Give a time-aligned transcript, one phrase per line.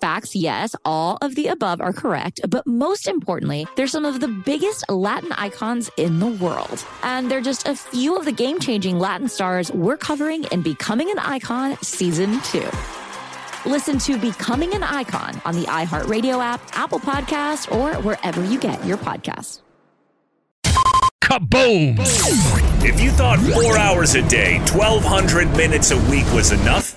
[0.00, 2.40] Facts, yes, all of the above are correct.
[2.48, 6.84] But most importantly, they're some of the biggest Latin icons in the world.
[7.02, 11.10] And they're just a few of the game changing Latin stars we're covering in Becoming
[11.10, 12.66] an Icon Season 2.
[13.66, 18.82] Listen to Becoming an Icon on the iHeartRadio app, Apple Podcast, or wherever you get
[18.86, 19.60] your podcasts.
[21.22, 21.96] Kaboom!
[22.82, 26.96] If you thought four hours a day, 1,200 minutes a week was enough,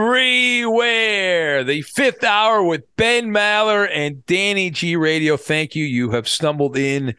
[0.00, 1.62] everywhere.
[1.62, 5.36] The fifth hour with Ben Maller and Danny G Radio.
[5.36, 5.84] Thank you.
[5.84, 7.14] You have stumbled in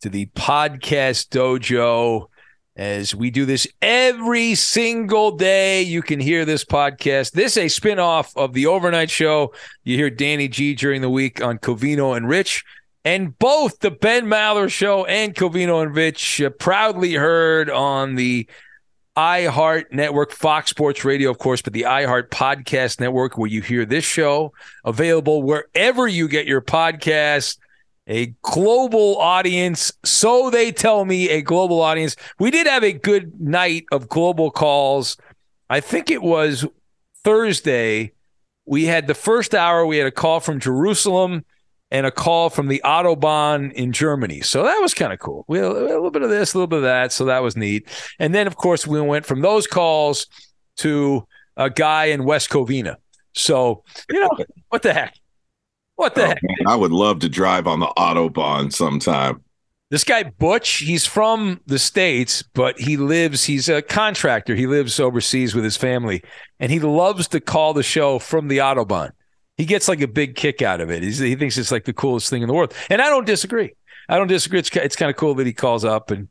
[0.00, 2.28] to the podcast dojo
[2.74, 5.82] as we do this every single day.
[5.82, 7.32] You can hear this podcast.
[7.32, 9.52] This is a spinoff of the overnight show.
[9.84, 12.64] You hear Danny G during the week on Covino and Rich.
[13.04, 18.48] And both the Ben Maller show and Covino and Rich uh, proudly heard on the
[19.16, 23.84] iHeart Network, Fox Sports Radio, of course, but the iHeart Podcast Network, where you hear
[23.84, 24.52] this show,
[24.84, 27.58] available wherever you get your podcast.
[28.08, 29.92] A global audience.
[30.04, 32.16] So they tell me a global audience.
[32.40, 35.16] We did have a good night of global calls.
[35.70, 36.66] I think it was
[37.22, 38.12] Thursday.
[38.66, 41.44] We had the first hour, we had a call from Jerusalem
[41.92, 44.40] and a call from the Autobahn in Germany.
[44.40, 45.44] So that was kind of cool.
[45.46, 47.12] We a little bit of this, a little bit of that.
[47.12, 47.86] So that was neat.
[48.18, 50.26] And then, of course, we went from those calls
[50.78, 52.96] to a guy in West Covina.
[53.34, 54.30] So, you know,
[54.70, 55.14] what the heck?
[55.96, 56.42] What the oh, heck?
[56.42, 59.44] Man, I would love to drive on the Autobahn sometime.
[59.90, 63.44] This guy Butch, he's from the states, but he lives.
[63.44, 64.54] He's a contractor.
[64.54, 66.22] He lives overseas with his family,
[66.58, 69.12] and he loves to call the show from the autobahn
[69.56, 71.02] he gets like a big kick out of it.
[71.02, 73.74] He's, he thinks it's like the coolest thing in the world, and I don't disagree.
[74.08, 74.58] I don't disagree.
[74.58, 76.28] It's it's kind of cool that he calls up and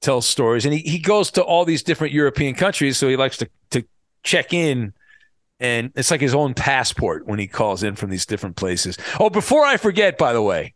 [0.00, 3.36] tells stories, and he, he goes to all these different European countries, so he likes
[3.38, 3.84] to to
[4.22, 4.92] check in,
[5.58, 8.96] and it's like his own passport when he calls in from these different places.
[9.18, 10.74] Oh, before I forget, by the way,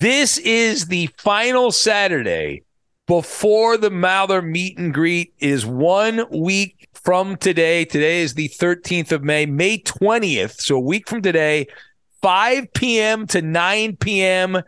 [0.00, 2.62] this is the final Saturday
[3.06, 7.84] before the Maller meet and greet is one week from today.
[7.84, 10.60] Today is the 13th of May, May 20th.
[10.60, 11.66] So a week from today,
[12.22, 13.26] 5 p.m.
[13.28, 14.62] to 9 p.m.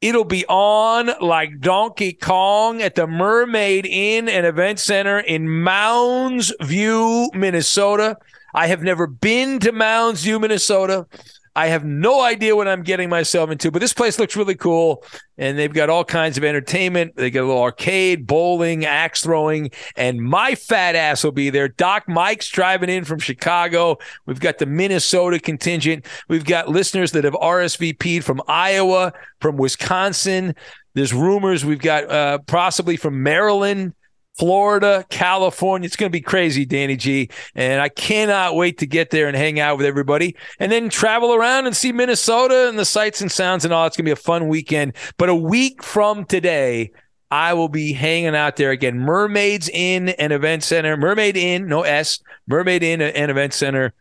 [0.00, 6.52] It'll be on like Donkey Kong at the Mermaid Inn and Event Center in Mounds
[6.62, 8.16] View, Minnesota.
[8.54, 11.06] I have never been to Mounds View, Minnesota.
[11.54, 15.04] I have no idea what I'm getting myself into, but this place looks really cool.
[15.36, 17.16] And they've got all kinds of entertainment.
[17.16, 21.68] They got a little arcade, bowling, axe throwing, and my fat ass will be there.
[21.68, 23.98] Doc Mike's driving in from Chicago.
[24.24, 26.06] We've got the Minnesota contingent.
[26.28, 30.54] We've got listeners that have RSVP'd from Iowa, from Wisconsin.
[30.94, 33.94] There's rumors we've got uh, possibly from Maryland.
[34.38, 35.86] Florida, California.
[35.86, 37.28] It's going to be crazy, Danny G.
[37.54, 41.34] And I cannot wait to get there and hang out with everybody and then travel
[41.34, 43.86] around and see Minnesota and the sights and sounds and all.
[43.86, 44.94] It's going to be a fun weekend.
[45.18, 46.92] But a week from today,
[47.30, 48.98] I will be hanging out there again.
[48.98, 50.96] Mermaids Inn and Event Center.
[50.96, 52.20] Mermaid Inn, no S.
[52.46, 53.94] Mermaid Inn and Event Center.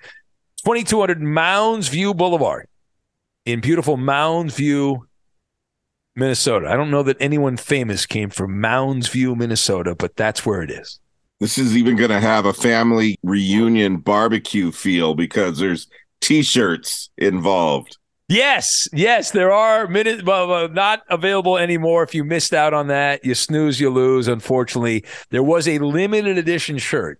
[0.65, 2.67] 2200 Mounds View Boulevard
[3.45, 5.07] in beautiful Mounds View,
[6.15, 6.67] Minnesota.
[6.67, 10.71] I don't know that anyone famous came from Mounds View, Minnesota, but that's where it
[10.71, 10.99] is.
[11.39, 15.87] This is even going to have a family reunion barbecue feel because there's
[16.19, 17.97] t-shirts involved.
[18.27, 22.03] Yes, yes, there are minutes well, not available anymore.
[22.03, 24.27] If you missed out on that, you snooze, you lose.
[24.27, 27.19] Unfortunately, there was a limited edition shirt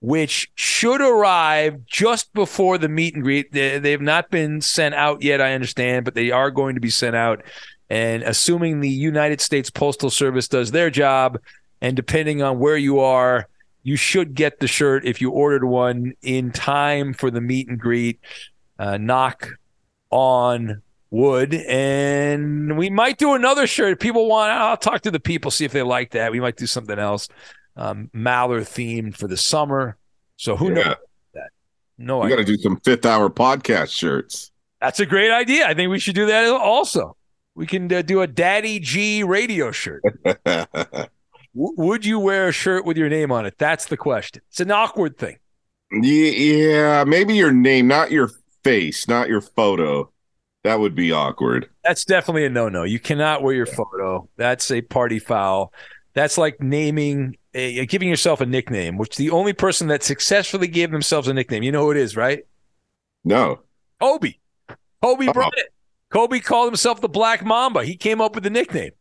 [0.00, 3.52] which should arrive just before the meet and greet.
[3.52, 6.80] They, they have not been sent out yet, I understand, but they are going to
[6.80, 7.42] be sent out.
[7.88, 11.38] And assuming the United States Postal Service does their job,
[11.80, 13.48] and depending on where you are,
[13.82, 17.78] you should get the shirt if you ordered one in time for the meet and
[17.78, 18.18] greet.
[18.78, 19.50] Uh, knock
[20.10, 23.92] on wood, and we might do another shirt.
[23.92, 24.50] if People want.
[24.50, 26.32] I'll talk to the people see if they like that.
[26.32, 27.28] We might do something else,
[27.76, 29.96] um, Maller themed for the summer.
[30.36, 30.74] So who Yeah.
[30.74, 30.94] knows
[31.34, 31.50] that?
[31.96, 32.36] No, We idea.
[32.36, 34.50] got to do some fifth hour podcast shirts.
[34.80, 35.66] That's a great idea.
[35.66, 37.16] I think we should do that also.
[37.56, 40.02] We can uh, do a Daddy G radio shirt.
[40.24, 41.08] W-
[41.54, 43.54] would you wear a shirt with your name on it?
[43.58, 44.42] That's the question.
[44.50, 45.38] It's an awkward thing.
[45.90, 48.30] yeah, maybe your name, not your
[48.62, 50.12] face, not your photo.
[50.64, 51.70] That would be awkward.
[51.82, 52.82] That's definitely a no no.
[52.82, 54.28] You cannot wear your photo.
[54.36, 55.72] That's a party foul.
[56.12, 60.90] That's like naming, a, giving yourself a nickname, which the only person that successfully gave
[60.90, 62.44] themselves a nickname, you know who it is, right?
[63.24, 63.60] No.
[64.00, 64.34] Kobe.
[65.02, 65.32] Kobe Oh.
[65.32, 65.54] Bryant.
[66.16, 67.84] Kobe called himself the Black Mamba.
[67.84, 68.92] He came up with the nickname.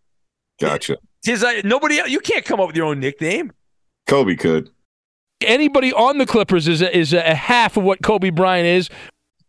[0.59, 0.97] Gotcha.
[1.23, 3.53] His, uh, nobody, you can't come up with your own nickname.
[4.06, 4.69] Kobe could.
[5.39, 8.89] Anybody on the Clippers is a, is a half of what Kobe Bryant is.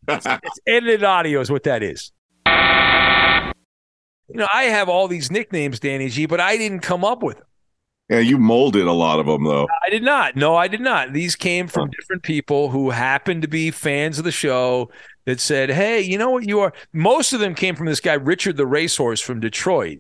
[0.09, 2.13] It's edited audio is what that is.
[2.47, 7.39] You know, I have all these nicknames, Danny G, but I didn't come up with
[7.39, 7.47] them.
[8.09, 9.67] Yeah, you molded a lot of them though.
[9.85, 10.37] I did not.
[10.37, 11.13] No, I did not.
[11.13, 14.91] These came from different people who happened to be fans of the show
[15.25, 18.15] that said, "Hey, you know what you are." Most of them came from this guy
[18.15, 19.99] Richard the Racehorse from Detroit,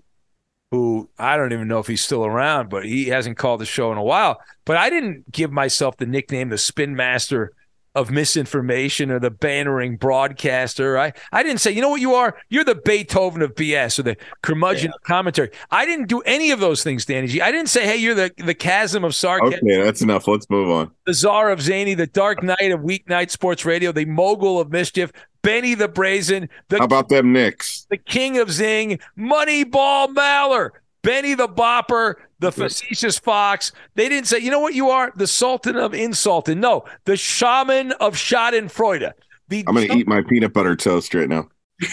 [0.70, 3.90] who I don't even know if he's still around, but he hasn't called the show
[3.90, 4.40] in a while.
[4.64, 7.52] But I didn't give myself the nickname the Spin Master
[7.96, 10.98] of misinformation or the bannering broadcaster.
[10.98, 12.36] I, I didn't say, you know what you are?
[12.50, 15.50] You're the Beethoven of BS or the curmudgeon of commentary.
[15.70, 17.40] I didn't do any of those things, Danny G.
[17.40, 20.28] I didn't say, hey, you're the, the chasm of sarcasm Okay, that's enough.
[20.28, 20.90] Let's move on.
[21.06, 25.10] the czar of zany, the dark knight of weeknight sports radio, the mogul of mischief,
[25.42, 27.86] Benny the brazen, How the, about them Knicks?
[27.88, 30.70] the king of zing, Moneyball Maller,
[31.06, 33.70] Benny the bopper, the facetious fox.
[33.94, 35.12] They didn't say, you know what you are?
[35.14, 36.58] The sultan of insulting.
[36.58, 39.12] No, the shaman of schadenfreude.
[39.48, 41.48] The I'm gonna jump- eat my peanut butter toast right now.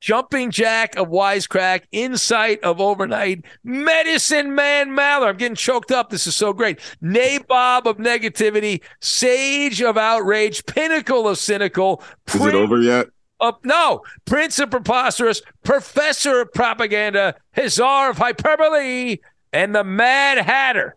[0.00, 5.28] jumping jack of wisecrack, insight of overnight, medicine man Maller.
[5.28, 6.10] I'm getting choked up.
[6.10, 6.80] This is so great.
[7.02, 12.02] Nabob of negativity, sage of outrage, pinnacle of cynical.
[12.34, 13.06] Is it over yet?
[13.42, 19.18] Of, no, prince of preposterous, professor of propaganda, hussar of hyperbole,
[19.52, 20.96] and the mad hatter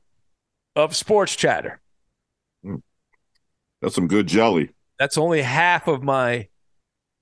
[0.76, 1.82] of sports chatter.
[3.82, 4.70] That's some good jelly.
[5.00, 6.48] That's only half of my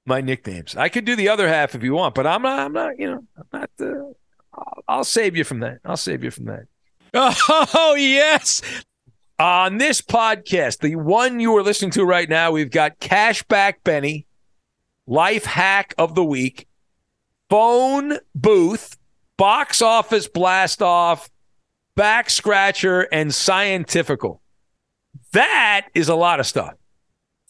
[0.06, 0.76] my nicknames.
[0.76, 2.60] I could do the other half if you want, but I'm not.
[2.60, 3.00] I'm not.
[3.00, 3.70] You know, I'm not.
[3.80, 4.12] Uh,
[4.54, 5.80] I'll, I'll save you from that.
[5.86, 6.66] I'll save you from that.
[7.16, 8.62] Oh, yes.
[9.40, 14.26] On this podcast, the one you are listening to right now, we've got Cashback Benny,
[15.06, 16.68] Life Hack of the Week,
[17.50, 18.98] Phone Booth,
[19.38, 21.30] Box Office Blast Off,
[21.96, 24.42] Back Scratcher, and Scientifical.
[25.34, 26.74] That is a lot of stuff.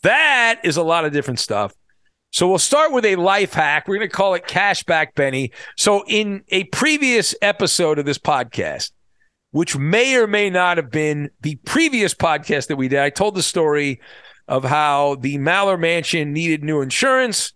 [0.01, 1.73] That is a lot of different stuff.
[2.31, 3.87] So we'll start with a life hack.
[3.87, 5.51] We're going to call it Cashback Benny.
[5.77, 8.91] So in a previous episode of this podcast,
[9.51, 13.35] which may or may not have been the previous podcast that we did, I told
[13.35, 14.01] the story
[14.47, 17.53] of how the Maller Mansion needed new insurance,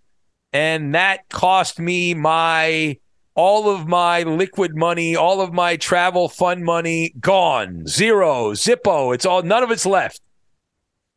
[0.53, 2.97] and that cost me my
[3.35, 9.13] all of my liquid money, all of my travel fund money gone, zero, zippo.
[9.13, 10.21] It's all none of it's left.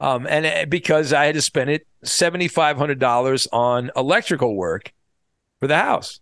[0.00, 4.54] Um, and uh, because I had to spend it seventy five hundred dollars on electrical
[4.54, 4.92] work
[5.60, 6.20] for the house,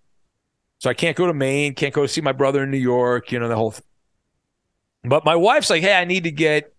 [0.78, 3.32] so I can't go to Maine, can't go see my brother in New York.
[3.32, 3.72] You know the whole.
[3.72, 3.82] Th-
[5.04, 6.74] but my wife's like, "Hey, I need to get,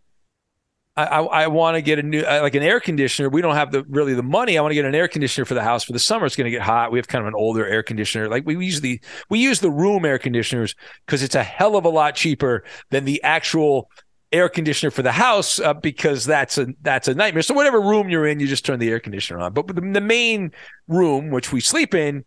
[1.04, 3.30] I I, want to get a new like an air conditioner.
[3.30, 4.58] We don't have the really the money.
[4.58, 6.26] I want to get an air conditioner for the house for the summer.
[6.26, 6.92] It's going to get hot.
[6.92, 8.30] We have kind of an older air conditioner.
[8.30, 10.76] Like we use the we use the room air conditioners
[11.06, 13.90] because it's a hell of a lot cheaper than the actual
[14.32, 17.42] air conditioner for the house uh, because that's a that's a nightmare.
[17.42, 19.54] So whatever room you're in, you just turn the air conditioner on.
[19.54, 20.52] But the, main
[20.88, 22.26] room, which we sleep in,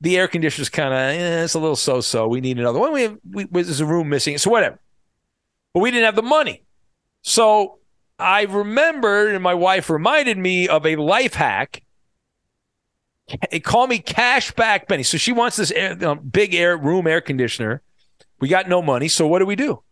[0.00, 2.28] the air conditioner's kind of eh, it's a little so-so.
[2.28, 2.92] We need another one.
[2.92, 4.78] We have we, there's a room missing, so whatever.
[5.74, 6.64] But we didn't have the money,
[7.22, 7.77] so
[8.18, 11.82] I remembered, and my wife reminded me of a life hack.
[13.50, 15.02] They call me Cashback Benny.
[15.02, 17.82] So she wants this air, big air room air conditioner.
[18.40, 19.82] We got no money, so what do we do?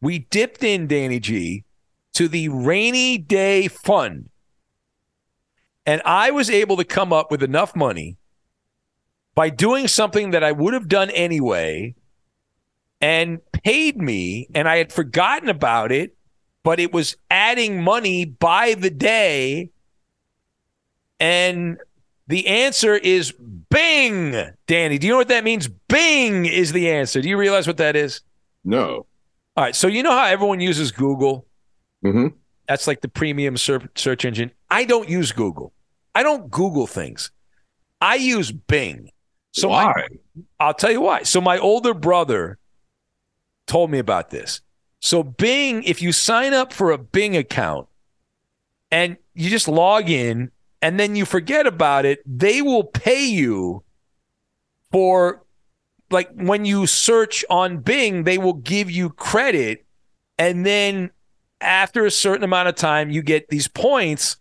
[0.00, 1.64] we dipped in Danny G
[2.14, 4.30] to the rainy day fund.
[5.86, 8.16] And I was able to come up with enough money
[9.34, 11.94] by doing something that I would have done anyway
[13.00, 14.48] and paid me.
[14.54, 16.16] And I had forgotten about it,
[16.62, 19.70] but it was adding money by the day.
[21.18, 21.78] And
[22.26, 23.32] the answer is
[23.70, 24.34] Bing,
[24.66, 24.98] Danny.
[24.98, 25.68] Do you know what that means?
[25.88, 27.20] Bing is the answer.
[27.20, 28.20] Do you realize what that is?
[28.64, 29.06] No.
[29.56, 29.74] All right.
[29.74, 31.46] So you know how everyone uses Google?
[32.04, 32.28] Mm-hmm.
[32.68, 34.52] That's like the premium search engine.
[34.70, 35.72] I don't use Google.
[36.14, 37.30] I don't Google things.
[38.00, 39.10] I use Bing.
[39.52, 39.86] So why?
[39.86, 40.06] My,
[40.60, 41.24] I'll tell you why.
[41.24, 42.58] So my older brother
[43.66, 44.60] told me about this.
[45.00, 47.88] So Bing, if you sign up for a Bing account
[48.90, 50.50] and you just log in
[50.82, 53.82] and then you forget about it, they will pay you
[54.92, 55.42] for
[56.10, 59.86] like when you search on Bing, they will give you credit
[60.38, 61.10] and then
[61.60, 64.36] after a certain amount of time you get these points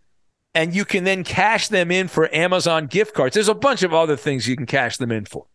[0.55, 3.33] and you can then cash them in for Amazon gift cards.
[3.33, 5.45] There's a bunch of other things you can cash them in for.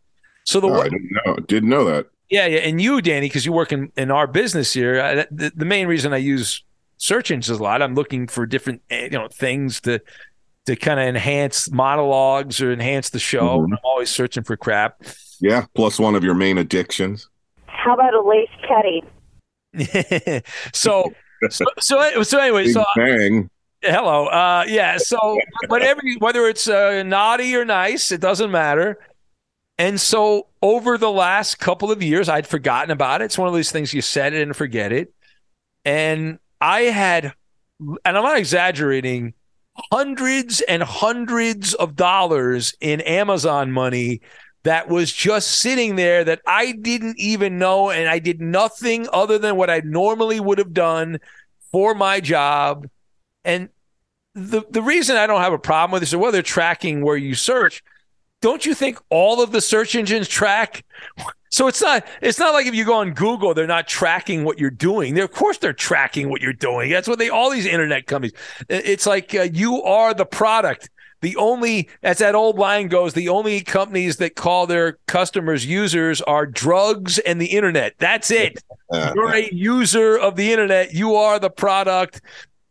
[0.44, 2.06] So the oh, I didn't know didn't know that.
[2.30, 5.00] Yeah, yeah, and you, Danny, because you work in, in our business here.
[5.00, 6.64] I, the, the main reason I use
[6.96, 10.00] search engines a lot, I'm looking for different eh, you know things to
[10.66, 13.60] to kind of enhance monologues or enhance the show.
[13.60, 13.74] Mm-hmm.
[13.74, 15.02] I'm always searching for crap.
[15.40, 17.28] Yeah, plus one of your main addictions.
[17.66, 19.02] How about a lace teddy?
[20.72, 21.12] so,
[21.50, 23.50] so, so, so anyway, so bang.
[23.82, 24.26] Hello.
[24.26, 24.96] Uh, yeah.
[24.96, 28.98] So, whatever, whether it's uh, naughty or nice, it doesn't matter.
[29.76, 33.26] And so, over the last couple of years, I'd forgotten about it.
[33.26, 35.12] It's one of these things you set it and forget it.
[35.84, 37.34] And I had,
[37.80, 39.34] and I'm not exaggerating,
[39.92, 44.20] hundreds and hundreds of dollars in Amazon money
[44.62, 47.90] that was just sitting there that I didn't even know.
[47.90, 51.18] And I did nothing other than what I normally would have done
[51.72, 52.88] for my job.
[53.44, 53.68] And
[54.34, 57.34] the, the reason I don't have a problem with this is whether tracking where you
[57.34, 57.82] search,
[58.44, 60.84] don't you think all of the search engines track?
[61.50, 64.58] So it's not it's not like if you go on Google, they're not tracking what
[64.58, 65.14] you're doing.
[65.14, 66.90] They're, of course, they're tracking what you're doing.
[66.90, 68.34] That's what they all these internet companies.
[68.68, 70.90] It's like uh, you are the product.
[71.22, 76.20] The only, as that old line goes, the only companies that call their customers users
[76.20, 77.94] are drugs and the internet.
[77.96, 78.62] That's it.
[78.92, 80.92] You're a user of the internet.
[80.92, 82.20] You are the product.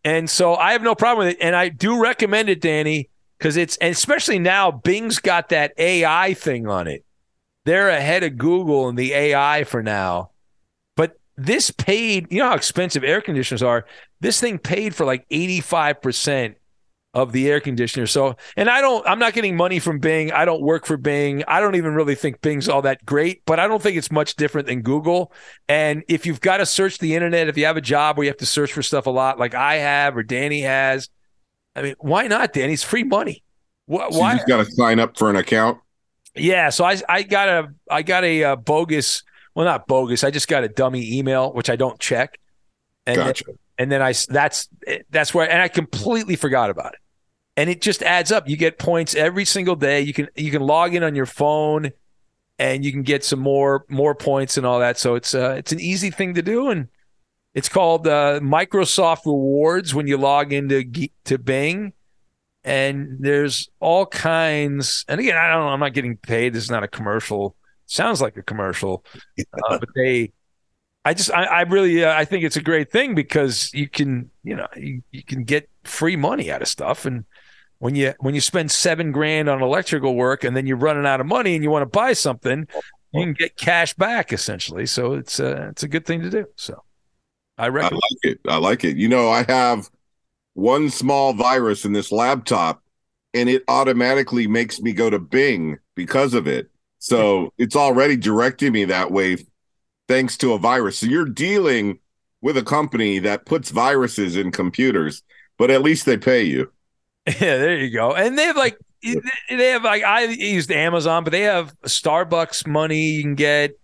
[0.04, 1.42] And so I have no problem with it.
[1.42, 3.10] And I do recommend it, Danny,
[3.44, 7.04] because it's, especially now, Bing's got that AI thing on it.
[7.66, 10.30] They're ahead of Google and the AI for now.
[10.96, 13.86] But this paid, you know how expensive air conditioners are?
[14.22, 16.56] This thing paid for like 85%
[17.14, 18.08] of the air conditioner.
[18.08, 20.32] So, and I don't, I'm not getting money from Bing.
[20.32, 21.44] I don't work for Bing.
[21.46, 24.38] I don't even really think Bing's all that great, but I don't think it's much
[24.38, 25.34] different than Google.
[25.68, 28.30] And if you've got to search the internet, if you have a job where you
[28.30, 31.10] have to search for stuff a lot, like I have or Danny has,
[31.76, 32.74] I mean, why not, Danny?
[32.74, 33.44] It's free money.
[33.86, 34.10] Why?
[34.10, 35.80] So you just got to sign up for an account.
[36.36, 36.70] Yeah.
[36.70, 39.24] So I, I got a, I got a uh, bogus,
[39.56, 40.24] well, not bogus.
[40.24, 42.40] I just got a dummy email, which I don't check.
[43.06, 43.44] And gotcha.
[43.46, 44.70] Then, and then I, that's,
[45.10, 47.00] that's where, and I completely forgot about it
[47.56, 48.48] and it just adds up.
[48.48, 50.02] You get points every single day.
[50.02, 51.92] You can you can log in on your phone,
[52.58, 54.98] and you can get some more more points and all that.
[54.98, 56.88] So it's uh, it's an easy thing to do, and
[57.54, 60.84] it's called uh, Microsoft Rewards when you log into
[61.26, 61.94] to Bing.
[62.66, 65.04] And there's all kinds.
[65.08, 65.66] And again, I don't.
[65.66, 65.70] know.
[65.70, 66.54] I'm not getting paid.
[66.54, 67.58] This is not a commercial.
[67.88, 69.04] Sounds like a commercial,
[69.38, 70.32] uh, but they
[71.06, 74.32] I just I, I really uh, I think it's a great thing because you can
[74.44, 77.26] you know you, you can get free money out of stuff and
[77.80, 81.20] when you when you spend seven grand on electrical work and then you're running out
[81.20, 82.66] of money and you want to buy something,
[83.12, 84.86] you can get cash back essentially.
[84.86, 86.46] So it's a it's a good thing to do.
[86.56, 86.82] So
[87.58, 87.68] I.
[87.86, 88.40] I like it.
[88.48, 88.98] I like it.
[88.98, 89.90] You know, I have
[90.54, 92.82] one small virus in this laptop,
[93.34, 96.70] and it automatically makes me go to Bing because of it.
[97.00, 99.38] So it's already directing me that way,
[100.08, 101.00] thanks to a virus.
[101.00, 102.00] So you're dealing
[102.42, 105.24] with a company that puts viruses in computers,
[105.58, 106.72] but at least they pay you.
[107.26, 108.14] Yeah, there you go.
[108.14, 108.78] And they have like
[109.50, 113.12] they have like I used Amazon, but they have Starbucks money.
[113.12, 113.80] You can get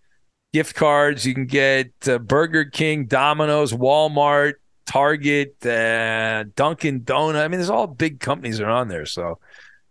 [0.53, 1.25] gift cards.
[1.25, 4.53] You can get uh, Burger King, Domino's, Walmart,
[4.85, 7.43] Target, uh, Dunkin' Donut.
[7.43, 9.05] I mean, there's all big companies that are on there.
[9.05, 9.39] So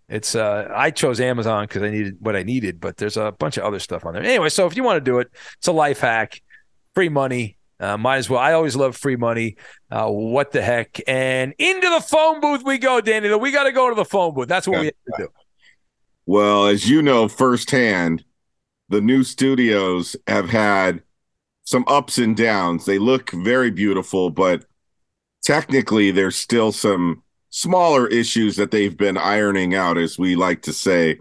[0.08, 3.56] it's uh, I chose Amazon because I needed what I needed, but there's a bunch
[3.58, 4.22] of other stuff on there.
[4.22, 6.42] Anyway, so if you want to do it, it's a life hack,
[6.94, 7.56] free money.
[7.80, 8.40] Uh, might as well.
[8.40, 9.56] I always love free money.
[9.88, 11.00] Uh, what the heck?
[11.06, 13.32] And into the phone booth we go, Danny.
[13.32, 14.48] We got to go to the phone booth.
[14.48, 14.80] That's what yeah.
[14.80, 15.28] we have to do.
[16.26, 18.24] Well, as you know firsthand,
[18.88, 21.02] the new studios have had
[21.64, 22.85] some ups and downs.
[22.85, 24.64] They look very beautiful, but
[25.42, 30.73] technically there's still some smaller issues that they've been ironing out, as we like to
[30.73, 31.18] say.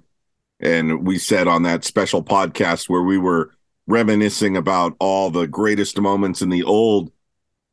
[0.59, 3.51] And we said on that special podcast where we were
[3.87, 7.11] reminiscing about all the greatest moments in the old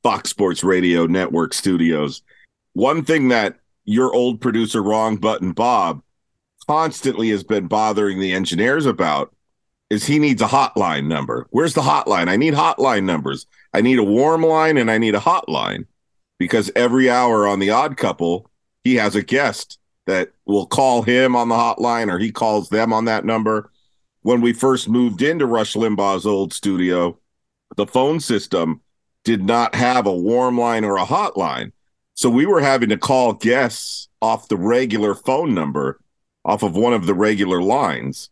[0.02, 2.22] Fox Sports Radio network studios.
[2.74, 6.02] One thing that your old producer, Wrong Button Bob,
[6.66, 9.33] constantly has been bothering the engineers about
[9.94, 11.46] is he needs a hotline number.
[11.50, 12.28] Where's the hotline?
[12.28, 13.46] I need hotline numbers.
[13.72, 15.86] I need a warm line and I need a hotline
[16.36, 18.50] because every hour on the odd couple,
[18.82, 22.92] he has a guest that will call him on the hotline or he calls them
[22.92, 23.70] on that number.
[24.22, 27.16] When we first moved into Rush Limbaugh's old studio,
[27.76, 28.80] the phone system
[29.22, 31.70] did not have a warm line or a hotline.
[32.14, 36.00] So we were having to call guests off the regular phone number,
[36.44, 38.30] off of one of the regular lines.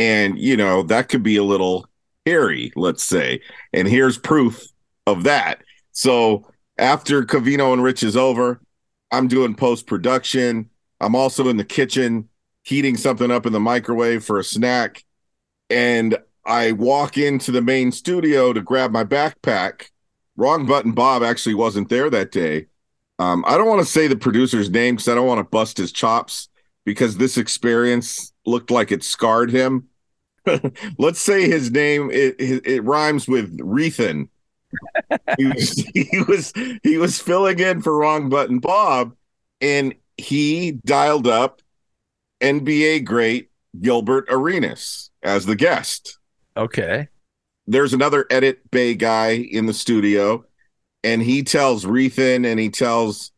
[0.00, 1.86] And, you know, that could be a little
[2.24, 3.42] hairy, let's say.
[3.74, 4.66] And here's proof
[5.06, 5.60] of that.
[5.92, 8.62] So after Covino and Rich is over,
[9.12, 10.70] I'm doing post production.
[11.02, 12.30] I'm also in the kitchen
[12.62, 15.04] heating something up in the microwave for a snack.
[15.68, 16.16] And
[16.46, 19.90] I walk into the main studio to grab my backpack.
[20.34, 22.68] Wrong button Bob actually wasn't there that day.
[23.18, 25.76] Um, I don't want to say the producer's name because I don't want to bust
[25.76, 26.48] his chops
[26.86, 29.89] because this experience looked like it scarred him.
[30.98, 34.28] Let's say his name it, it, it rhymes with Rethan.
[35.36, 39.14] he, was, he was he was filling in for wrong button Bob,
[39.60, 41.60] and he dialed up
[42.40, 46.18] NBA great Gilbert Arenas as the guest.
[46.56, 47.08] Okay.
[47.66, 50.44] There's another edit bay guy in the studio,
[51.04, 53.30] and he tells Rethan and he tells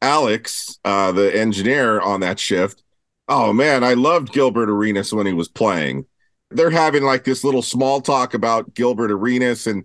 [0.00, 2.82] Alex, uh, the engineer on that shift,
[3.28, 6.06] oh man, I loved Gilbert Arenas when he was playing.
[6.54, 9.84] They're having like this little small talk about Gilbert Arenas, and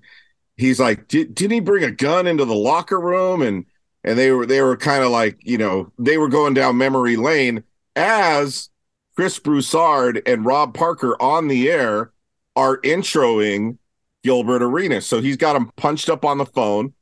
[0.57, 3.41] he's like, didn't he bring a gun into the locker room?
[3.41, 3.65] And
[4.03, 7.15] and they were they were kind of like, you know, they were going down memory
[7.15, 7.63] lane
[7.95, 8.69] as
[9.15, 12.11] Chris Broussard and Rob Parker on the air
[12.55, 13.77] are introing
[14.23, 15.05] Gilbert Arenas.
[15.05, 16.93] So he's got him punched up on the phone,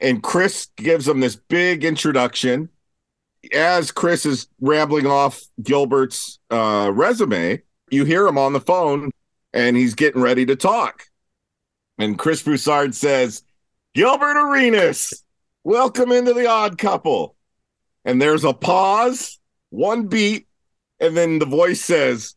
[0.00, 2.68] and Chris gives him this big introduction.
[3.52, 9.10] As Chris is rambling off Gilbert's uh, resume, you hear him on the phone
[9.52, 11.04] and he's getting ready to talk.
[11.98, 13.42] And Chris Broussard says,
[13.94, 15.22] Gilbert Arenas,
[15.62, 17.36] welcome into the odd couple.
[18.04, 19.38] And there's a pause,
[19.70, 20.46] one beat,
[21.00, 22.34] and then the voice says,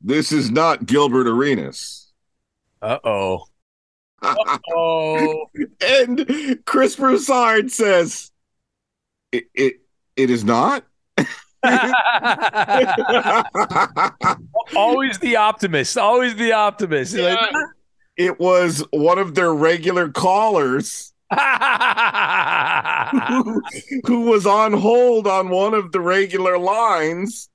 [0.00, 2.12] This is not Gilbert Arenas.
[2.82, 3.44] Uh oh.
[4.22, 5.46] oh.
[5.86, 8.30] and Chris Broussard says,
[9.32, 9.74] It it,
[10.16, 10.84] it is not.
[14.76, 15.98] always the optimist.
[15.98, 17.14] Always the optimist.
[17.14, 17.34] Yeah.
[17.34, 17.50] Like,
[18.16, 21.36] it was one of their regular callers who,
[24.06, 27.50] who was on hold on one of the regular lines.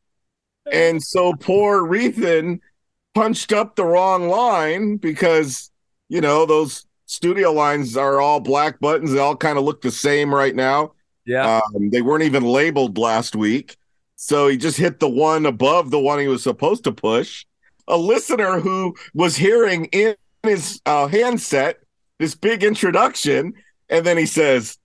[0.72, 2.60] And so poor Rethan
[3.16, 5.72] punched up the wrong line because,
[6.10, 9.12] you know, those studio lines are all black buttons.
[9.12, 10.94] They all kind of look the same right now.
[11.26, 11.62] Yeah.
[11.76, 13.78] Um, they weren't even labeled last week.
[14.24, 17.44] So he just hit the one above the one he was supposed to push.
[17.88, 21.80] A listener who was hearing in his uh, handset
[22.20, 23.54] this big introduction,
[23.90, 24.78] and then he says,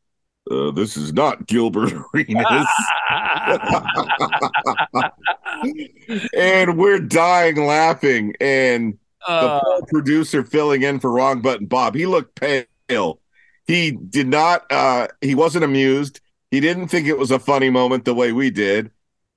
[0.51, 2.67] uh, "This is not Gilbert Arenas,"
[6.35, 8.33] and we're dying laughing.
[8.41, 8.97] And
[9.29, 13.21] uh, the producer filling in for wrong button Bob, he looked pale.
[13.67, 14.65] He did not.
[14.73, 16.23] Uh, he wasn't amused.
[16.51, 18.93] He didn't think it was a funny moment the way we did.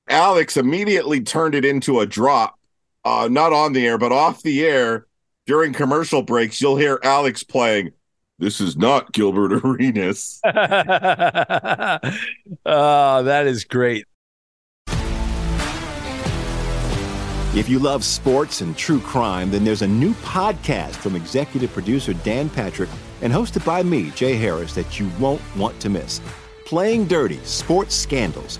[0.10, 2.60] Alex immediately turned it into a drop,
[3.06, 5.06] uh, not on the air, but off the air
[5.46, 6.60] during commercial breaks.
[6.60, 7.92] You'll hear Alex playing.
[8.40, 10.40] This is not Gilbert Arenas.
[10.44, 10.52] oh,
[12.66, 14.06] that is great.
[17.56, 22.14] If you love sports and true crime, then there's a new podcast from executive producer
[22.14, 22.90] Dan Patrick
[23.22, 26.22] and hosted by me, Jay Harris, that you won't want to miss.
[26.66, 28.60] Playing Dirty Sports Scandals.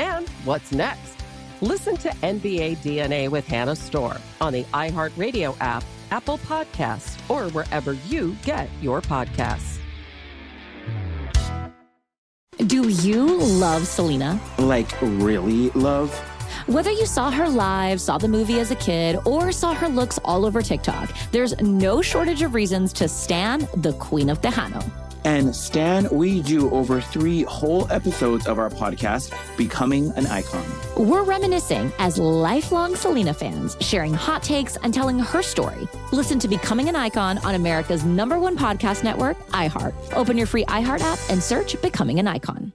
[0.00, 1.18] And what's next?
[1.60, 7.92] Listen to NBA DNA with Hannah Storm on the iHeartRadio app, Apple Podcasts, or wherever
[8.08, 9.78] you get your podcasts.
[12.66, 14.40] Do you love Selena?
[14.58, 16.18] Like, really love?
[16.66, 20.18] Whether you saw her live, saw the movie as a kid, or saw her looks
[20.24, 25.09] all over TikTok, there's no shortage of reasons to stan the Queen of Tejano.
[25.24, 30.64] And Stan, we do over three whole episodes of our podcast, Becoming an Icon.
[30.96, 35.88] We're reminiscing as lifelong Selena fans, sharing hot takes and telling her story.
[36.12, 39.94] Listen to Becoming an Icon on America's number one podcast network, iHeart.
[40.14, 42.72] Open your free iHeart app and search Becoming an Icon.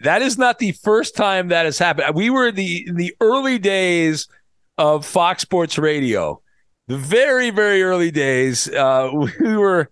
[0.00, 2.14] That is not the first time that has happened.
[2.16, 4.26] We were the the early days
[4.76, 6.42] of Fox Sports Radio,
[6.88, 8.68] the very very early days.
[8.68, 9.90] Uh, we were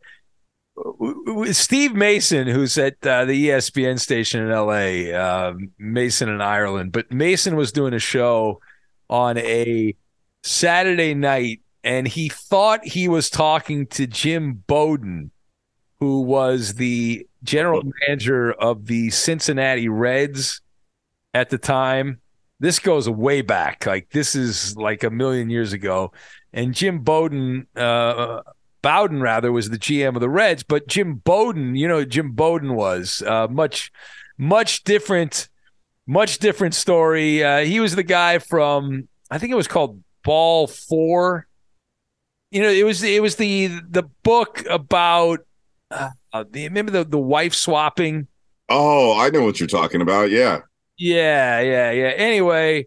[1.53, 7.11] Steve Mason, who's at uh, the ESPN station in LA, uh, Mason in Ireland, but
[7.11, 8.61] Mason was doing a show
[9.09, 9.95] on a
[10.43, 15.31] Saturday night, and he thought he was talking to Jim Bowden,
[15.99, 20.61] who was the general manager of the Cincinnati Reds
[21.35, 22.21] at the time.
[22.59, 26.13] This goes way back, like this is like a million years ago,
[26.53, 27.67] and Jim Bowden.
[27.75, 28.43] Uh,
[28.83, 32.75] Bowden rather was the GM of the Reds, but Jim Bouton, you know, Jim Bouton
[32.75, 33.93] was uh, much,
[34.39, 35.49] much different,
[36.07, 37.45] much different story.
[37.45, 41.47] Uh, he was the guy from I think it was called Ball Four.
[42.51, 45.41] You know, it was it was the the book about
[45.91, 46.11] uh,
[46.51, 48.27] the remember the the wife swapping.
[48.69, 50.31] Oh, I know what you're talking about.
[50.31, 50.61] Yeah.
[50.97, 52.09] Yeah, yeah, yeah.
[52.09, 52.87] Anyway,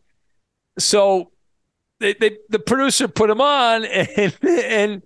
[0.77, 1.31] so
[1.99, 5.03] they, they the producer put him on and and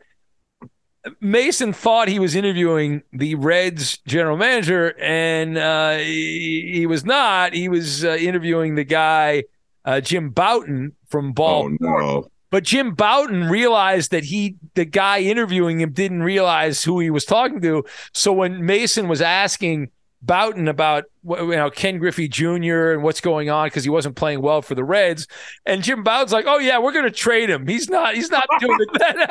[1.22, 7.54] Mason thought he was interviewing the Reds general manager, and uh, he, he, was not.
[7.54, 9.44] He was uh, interviewing the guy,
[9.86, 11.66] uh, Jim Bouton from Ball.
[11.66, 12.32] Oh, no.
[12.50, 17.26] But Jim Bouton realized that he, the guy interviewing him, didn't realize who he was
[17.26, 17.84] talking to.
[18.14, 22.92] So when Mason was asking Bouton about you know Ken Griffey Jr.
[22.92, 25.28] and what's going on because he wasn't playing well for the Reds,
[25.66, 27.68] and Jim Bouton's like, "Oh yeah, we're going to trade him.
[27.68, 28.16] He's not.
[28.16, 29.30] He's not doing it."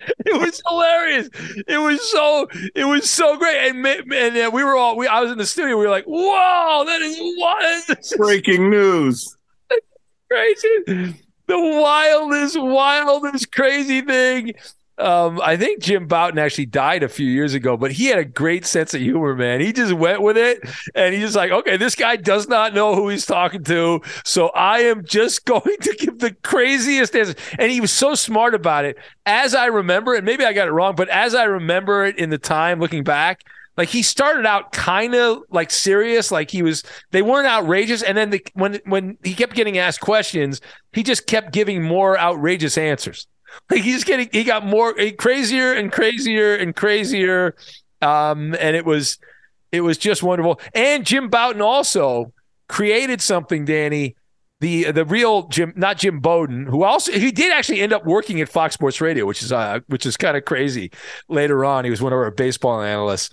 [0.26, 1.28] it was hilarious.
[1.66, 2.48] It was so.
[2.74, 4.96] It was so great, and and uh, we were all.
[4.96, 5.76] We I was in the studio.
[5.76, 9.36] We were like, "Whoa, that is what breaking news."
[10.30, 11.16] Crazy.
[11.48, 14.54] The wildest, wildest, crazy thing
[15.00, 18.24] um, I think Jim Bouton actually died a few years ago, but he had a
[18.24, 19.60] great sense of humor, man.
[19.60, 20.60] He just went with it
[20.94, 24.00] and he's just like, okay, this guy does not know who he's talking to.
[24.24, 27.34] So I am just going to give the craziest answer.
[27.58, 28.96] And he was so smart about it.
[29.26, 32.30] As I remember, and maybe I got it wrong, but as I remember it in
[32.30, 33.44] the time looking back,
[33.76, 36.82] like he started out kind of like serious, like he was.
[37.12, 40.60] They weren't outrageous, and then the, when when he kept getting asked questions,
[40.92, 43.26] he just kept giving more outrageous answers.
[43.70, 47.54] Like he's getting, he got more crazier and crazier and crazier,
[48.02, 49.18] um, and it was,
[49.72, 50.60] it was just wonderful.
[50.74, 52.32] And Jim Bouton also
[52.68, 54.16] created something, Danny.
[54.60, 58.42] The the real Jim, not Jim Bowden, who also he did actually end up working
[58.42, 60.90] at Fox Sports Radio, which is uh, which is kind of crazy.
[61.28, 63.32] Later on, he was one of our baseball analysts.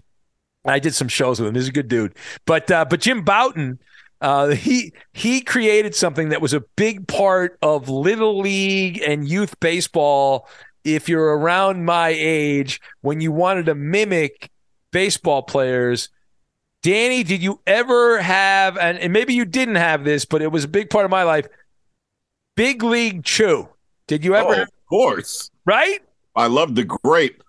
[0.64, 1.56] I did some shows with him.
[1.56, 2.16] He's a good dude.
[2.46, 3.78] But uh, but Jim Bouton
[4.22, 9.60] uh, he he created something that was a big part of little league and youth
[9.60, 10.48] baseball.
[10.84, 14.50] If you're around my age, when you wanted to mimic
[14.92, 16.10] baseball players,
[16.82, 18.78] Danny, did you ever have?
[18.78, 21.24] And, and maybe you didn't have this, but it was a big part of my
[21.24, 21.48] life.
[22.56, 23.68] Big League Chew.
[24.08, 24.56] Did you ever?
[24.56, 25.52] Oh, of course.
[25.66, 26.00] Right.
[26.36, 27.44] I love the grape.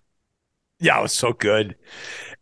[0.81, 1.76] Yeah, it was so good.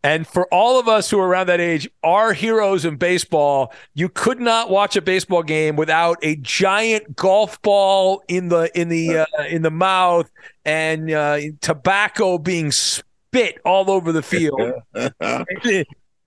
[0.07, 4.09] And for all of us who are around that age, our heroes in baseball, you
[4.09, 9.19] could not watch a baseball game without a giant golf ball in the in the
[9.19, 10.31] uh, in the mouth
[10.65, 14.61] and uh, tobacco being spit all over the field.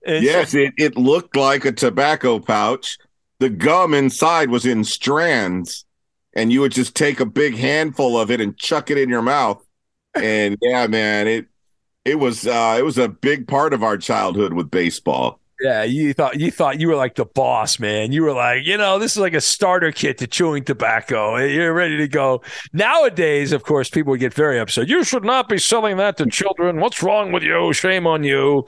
[0.06, 2.98] yes, it, it looked like a tobacco pouch.
[3.38, 5.86] The gum inside was in strands,
[6.34, 9.22] and you would just take a big handful of it and chuck it in your
[9.22, 9.64] mouth.
[10.14, 11.46] And yeah, man, it
[12.04, 15.38] It was uh it was a big part of our childhood with baseball.
[15.60, 18.12] Yeah, you thought you thought you were like the boss, man.
[18.12, 21.36] You were like, you know, this is like a starter kit to chewing tobacco.
[21.36, 22.40] You're ready to go.
[22.72, 24.88] Nowadays, of course, people would get very upset.
[24.88, 26.80] You should not be selling that to children.
[26.80, 27.74] What's wrong with you?
[27.74, 28.66] Shame on you.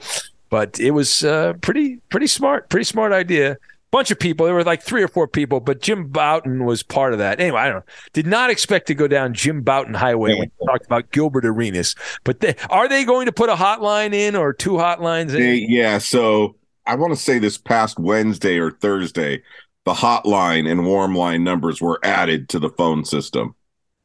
[0.51, 3.57] But it was uh, pretty pretty smart, pretty smart idea.
[3.93, 4.47] Bunch of people.
[4.47, 7.39] There were like three or four people, but Jim Bouton was part of that.
[7.39, 7.93] Anyway, I don't know.
[8.11, 11.93] Did not expect to go down Jim Bouton Highway when we talked about Gilbert Arenas.
[12.23, 15.41] But they, are they going to put a hotline in or two hotlines in?
[15.41, 16.55] They, yeah, so
[16.87, 19.43] I want to say this past Wednesday or Thursday,
[19.85, 23.53] the hotline and warm line numbers were added to the phone system.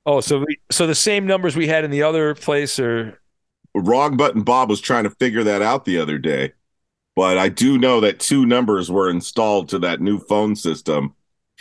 [0.04, 3.18] Oh, so we, so the same numbers we had in the other place are
[3.74, 6.52] Wrong button Bob was trying to figure that out the other day.
[7.18, 11.16] But I do know that two numbers were installed to that new phone system.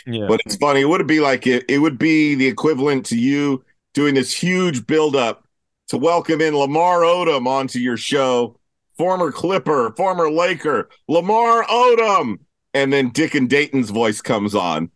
[0.06, 0.26] Yeah.
[0.28, 3.64] But it's funny, it would be like it, it would be the equivalent to you
[3.92, 5.44] doing this huge buildup
[5.88, 8.56] to welcome in Lamar Odom onto your show,
[8.96, 12.38] former Clipper, former Laker, Lamar Odom.
[12.72, 14.92] And then Dick and Dayton's voice comes on.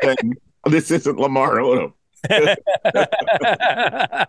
[0.64, 1.92] this isn't Lamar Odom.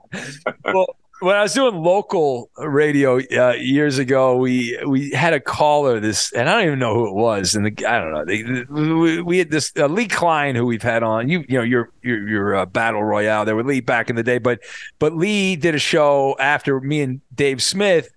[0.66, 6.00] well, when I was doing local radio uh, years ago, we we had a caller
[6.00, 9.00] this, and I don't even know who it was, and the, I don't know.
[9.00, 11.28] We, we had this uh, Lee Klein who we've had on.
[11.28, 14.24] You you know your your your uh, battle royale there with Lee back in the
[14.24, 14.60] day, but
[15.00, 18.10] but Lee did a show after me and Dave Smith,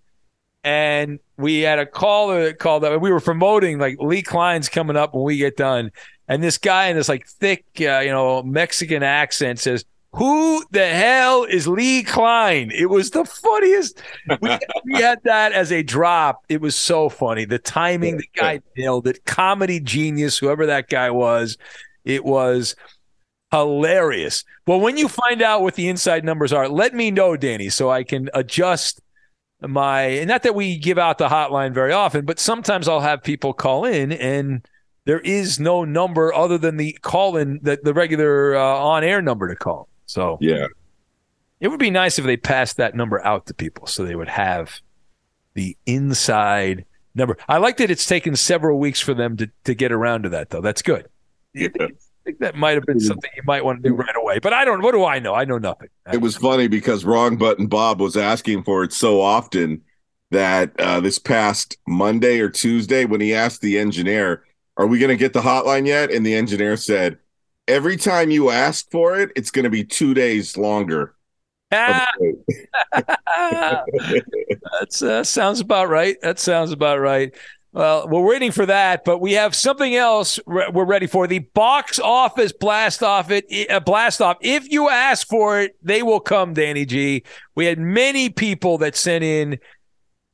[0.62, 3.00] and we had a caller that called up.
[3.00, 5.90] We were promoting like Lee Klein's coming up when we get done,
[6.28, 9.84] and this guy in this like thick uh, you know Mexican accent says.
[10.12, 12.72] Who the hell is Lee Klein?
[12.72, 14.02] It was the funniest.
[14.40, 16.44] We, we had that as a drop.
[16.48, 17.44] It was so funny.
[17.44, 19.24] The timing, the guy nailed it.
[19.24, 21.56] Comedy genius, whoever that guy was.
[22.04, 22.74] It was
[23.52, 24.44] hilarious.
[24.66, 27.90] Well, when you find out what the inside numbers are, let me know, Danny, so
[27.90, 29.00] I can adjust
[29.60, 30.02] my.
[30.02, 33.52] And not that we give out the hotline very often, but sometimes I'll have people
[33.52, 34.66] call in and
[35.06, 39.22] there is no number other than the call in, the, the regular uh, on air
[39.22, 39.88] number to call.
[40.10, 40.66] So yeah,
[41.60, 44.28] it would be nice if they passed that number out to people so they would
[44.28, 44.80] have
[45.54, 47.36] the inside number.
[47.48, 50.50] I like that it's taken several weeks for them to, to get around to that,
[50.50, 50.60] though.
[50.60, 51.06] That's good.
[51.54, 51.68] Yeah.
[51.78, 51.88] I
[52.24, 54.64] think that might have been something you might want to do right away, but I
[54.64, 54.82] don't.
[54.82, 55.34] What do I know?
[55.34, 55.88] I know nothing.
[56.12, 59.80] It was funny because Wrong Button Bob was asking for it so often
[60.30, 64.44] that uh, this past Monday or Tuesday, when he asked the engineer,
[64.76, 67.18] "Are we going to get the hotline yet?" and the engineer said,
[67.70, 71.14] every time you ask for it, it's going to be two days longer.
[74.80, 76.16] That uh, sounds about right.
[76.22, 77.34] That sounds about right.
[77.72, 81.26] Well, we're waiting for that, but we have something else we're ready for.
[81.28, 84.38] The box office blast off it uh, blast off.
[84.40, 87.22] If you ask for it, they will come, Danny G.
[87.54, 89.60] We had many people that sent in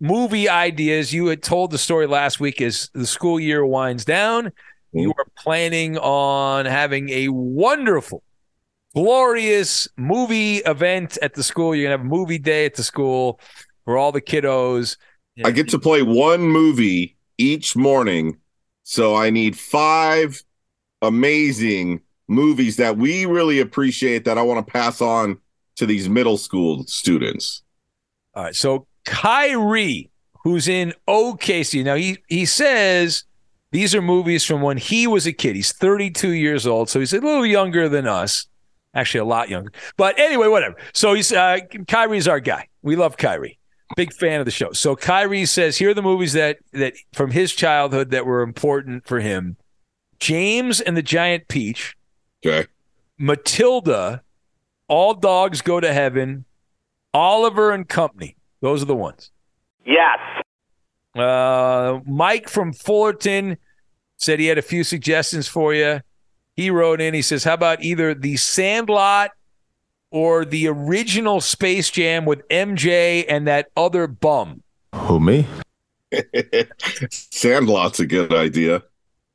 [0.01, 1.13] movie ideas.
[1.13, 4.53] You had told the story last week as the school year winds down
[4.99, 8.23] you are planning on having a wonderful,
[8.95, 11.75] glorious movie event at the school.
[11.75, 13.41] You're gonna have a movie day at the school
[13.85, 14.97] for all the kiddos.
[15.45, 18.39] I get to play one movie each morning,
[18.85, 20.43] so I need five
[21.03, 25.39] amazing movies that we really appreciate that I want to pass on
[25.77, 27.63] to these middle school students.
[28.35, 30.11] All right, so Kyrie,
[30.43, 33.25] who's in OKC now, he he says
[33.77, 35.55] these are movies from when he was a kid.
[35.55, 38.47] He's 32 years old, so he's a little younger than us.
[38.95, 39.71] Actually, a lot younger.
[39.99, 40.77] But anyway, whatever.
[40.95, 42.69] So he's uh, Kyrie's our guy.
[42.81, 43.59] We love Kyrie.
[43.95, 44.73] Big fan of the show.
[44.73, 49.07] So Kyrie says, here are the movies that that from his childhood that were important
[49.07, 49.59] for him:
[50.21, 51.99] James and the Giant Peach.
[52.43, 52.67] Okay.
[53.19, 54.23] Matilda,
[54.89, 56.47] All Dogs Go to Heaven,
[57.13, 58.37] Oliver and Company.
[58.63, 59.31] Those are the ones.
[59.85, 60.19] Yes.
[61.15, 63.59] Uh, Mike from Fullerton
[64.17, 66.01] said he had a few suggestions for you.
[66.55, 69.31] He wrote in, he says, How about either the Sandlot
[70.11, 74.63] or the original Space Jam with MJ and that other bum?
[74.95, 75.47] Who, me?
[77.11, 78.83] Sandlot's a good idea.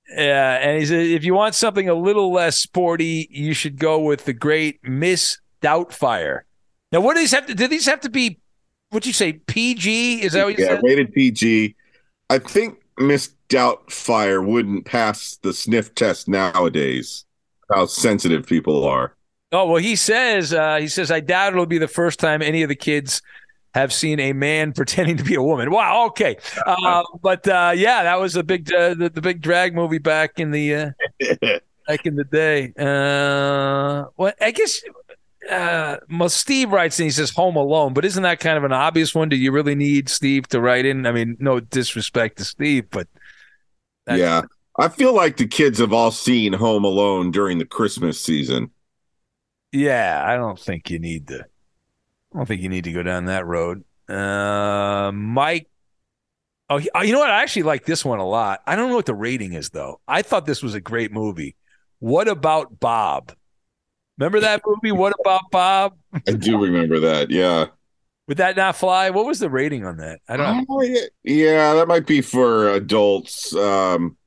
[0.09, 3.99] Yeah, and he said, if you want something a little less sporty, you should go
[3.99, 5.37] with the great Mrs.
[5.61, 6.41] Doubtfire.
[6.91, 7.53] Now, what do these have to?
[7.53, 8.39] Do these have to be?
[8.89, 9.33] What'd you say?
[9.33, 10.23] PG?
[10.23, 10.83] Is that what you yeah, said?
[10.83, 11.75] rated PG.
[12.29, 13.33] I think Mrs.
[13.49, 17.25] Doubtfire wouldn't pass the sniff test nowadays.
[17.69, 19.15] How sensitive people are.
[19.51, 22.63] Oh well, he says uh, he says I doubt it'll be the first time any
[22.63, 23.21] of the kids
[23.73, 25.71] have seen a man pretending to be a woman.
[25.71, 26.05] Wow.
[26.07, 26.37] Okay.
[26.65, 30.39] Uh, but uh, yeah, that was a big uh, the, the big drag movie back
[30.39, 30.91] in the uh,
[31.87, 32.73] back in the day.
[32.77, 34.81] Uh, well, I guess
[35.49, 38.71] uh, well, Steve writes and he says Home Alone, but isn't that kind of an
[38.73, 39.29] obvious one?
[39.29, 41.05] Do you really need Steve to write in?
[41.05, 43.07] I mean, no disrespect to Steve, but
[44.07, 44.41] yeah,
[44.77, 48.71] I feel like the kids have all seen Home Alone during the Christmas season.
[49.71, 51.45] yeah, I don't think you need to.
[52.33, 53.83] I don't think you need to go down that road.
[54.09, 55.69] Uh, Mike.
[56.69, 57.29] Oh, he- oh, you know what?
[57.29, 58.61] I actually like this one a lot.
[58.65, 59.99] I don't know what the rating is though.
[60.07, 61.55] I thought this was a great movie.
[61.99, 63.33] What about Bob?
[64.17, 64.91] Remember that movie?
[64.91, 65.97] What about Bob?
[66.27, 67.31] I do remember that.
[67.31, 67.67] Yeah.
[68.27, 69.09] Would that not fly?
[69.09, 70.19] What was the rating on that?
[70.29, 70.65] I don't.
[70.69, 71.01] Oh, yeah.
[71.23, 73.53] yeah, that might be for adults.
[73.55, 74.17] Um,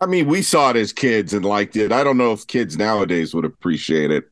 [0.00, 1.92] I mean, we saw it as kids and liked it.
[1.92, 4.24] I don't know if kids nowadays would appreciate it.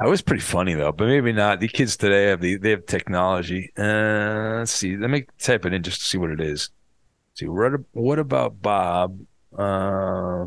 [0.00, 1.60] It was pretty funny though, but maybe not.
[1.60, 3.72] The kids today have the they have technology.
[3.76, 4.96] Uh, let's see.
[4.96, 6.70] Let me type it in just to see what it is.
[7.34, 9.20] see what what about Bob?
[9.56, 10.46] Uh,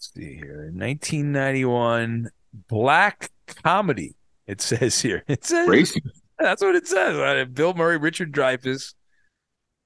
[0.00, 0.70] let's see here.
[0.72, 2.30] 1991
[2.68, 3.30] black
[3.62, 4.14] comedy.
[4.46, 5.22] It says here.
[5.28, 6.00] It says Racist.
[6.38, 7.16] that's what it says.
[7.16, 8.94] Uh, Bill Murray, Richard Dreyfuss.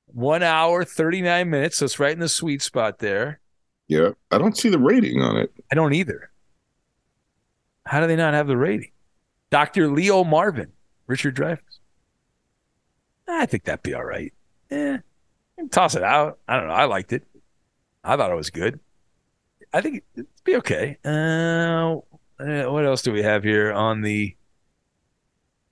[0.07, 1.79] One hour, 39 minutes.
[1.79, 3.41] So it's right in the sweet spot there.
[3.89, 5.53] Yeah, I don't see the rating on it.
[5.71, 6.31] I don't either.
[7.85, 8.93] How do they not have the rating?
[9.51, 9.89] Dr.
[9.89, 10.73] Leo Marvin,
[11.07, 11.59] Richard Dreyfuss.
[13.27, 14.33] I think that'd be all right.
[14.71, 14.99] Eh,
[15.71, 16.39] toss it out.
[16.47, 16.75] I don't know.
[16.75, 17.25] I liked it.
[18.05, 18.79] I thought it was good.
[19.75, 20.99] I think it'd be okay.
[21.05, 21.97] Uh,
[22.39, 24.37] uh, what else do we have here on the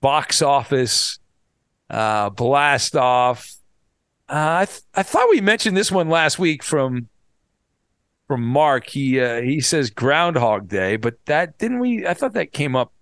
[0.01, 1.21] box office
[1.89, 3.55] uh, blast off?
[4.29, 7.09] Uh, I th- I thought we mentioned this one last week from
[8.27, 8.89] from Mark.
[8.89, 12.05] He uh, he says Groundhog Day, but that didn't we?
[12.05, 12.93] I thought that came up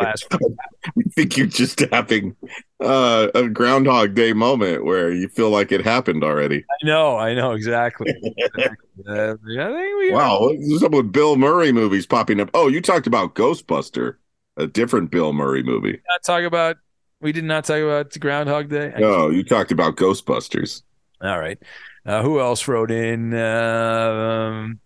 [0.00, 0.26] last.
[0.32, 2.36] I think you're just having
[2.80, 6.64] uh, a Groundhog Day moment where you feel like it happened already.
[6.70, 8.12] I know, I know exactly.
[8.38, 8.86] Exactly.
[9.06, 12.48] Uh, I think we Wow, what's up with Bill Murray movies popping up?
[12.54, 14.16] Oh, you talked about Ghostbuster,
[14.56, 16.00] a different Bill Murray movie.
[16.08, 16.76] not talk about.
[17.20, 18.94] We did not talk about Groundhog Day.
[18.98, 20.82] No, you talked about Ghostbusters.
[21.20, 21.58] All right.
[22.04, 23.34] Uh, who else wrote in?
[23.34, 24.80] Um,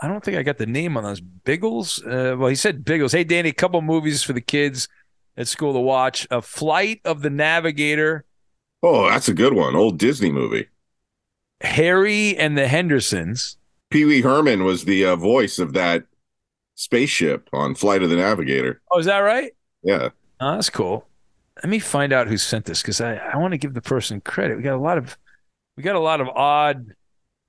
[0.00, 1.20] I don't think I got the name on those.
[1.20, 2.02] Biggles.
[2.04, 3.12] Uh, well, he said Biggles.
[3.12, 4.88] Hey, Danny, a couple movies for the kids
[5.36, 6.26] at school to watch.
[6.30, 8.24] A Flight of the Navigator,
[8.82, 9.74] Oh, that's a good one.
[9.74, 10.68] Old Disney movie.
[11.62, 13.56] Harry and the Hendersons.
[13.90, 16.04] Pee Wee Herman was the uh, voice of that
[16.74, 18.80] spaceship on Flight of the Navigator.
[18.90, 19.52] Oh, is that right?
[19.82, 20.10] Yeah.
[20.40, 21.06] Oh, that's cool.
[21.62, 24.20] Let me find out who sent this because I, I want to give the person
[24.20, 24.56] credit.
[24.56, 25.16] We got a lot of
[25.76, 26.92] we got a lot of odd,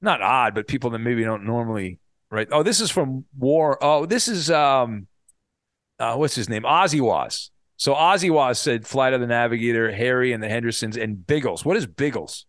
[0.02, 2.00] not odd, but people that maybe don't normally
[2.32, 2.50] write.
[2.52, 3.78] Oh, this is from War.
[3.82, 5.08] Oh, this is um,
[6.00, 6.64] uh, what's his name?
[6.64, 7.52] Ozzy Was.
[7.78, 11.64] So Ozzy Was said Flight of the Navigator, Harry and the Hendersons, and Biggles.
[11.64, 12.46] What is Biggles?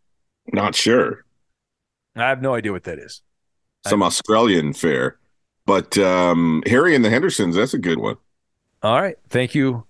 [0.53, 1.25] Not sure.
[2.17, 3.23] I have no idea what that is.
[3.87, 5.19] Some Australian fare.
[5.67, 8.17] But um, Harry and the Hendersons, that's a good one.
[8.83, 9.17] All right.
[9.29, 9.85] Thank you,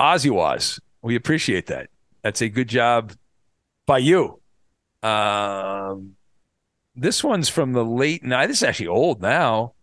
[0.00, 0.80] Ozzy Was.
[1.00, 1.88] We appreciate that.
[2.22, 3.12] That's a good job
[3.86, 4.40] by you.
[5.02, 6.15] Um,
[6.96, 8.46] this one's from the late night.
[8.48, 9.74] This is actually old now.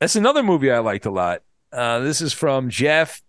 [0.00, 1.42] That's another movie I liked a lot.
[1.72, 3.22] Uh, this is from Jeff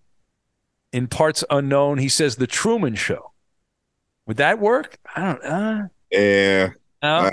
[0.93, 1.97] in parts unknown.
[1.97, 3.31] He says The Truman Show.
[4.27, 4.97] Would that work?
[5.15, 5.43] I don't.
[5.43, 6.69] Uh, Yeah.
[7.01, 7.09] no?
[7.09, 7.31] I,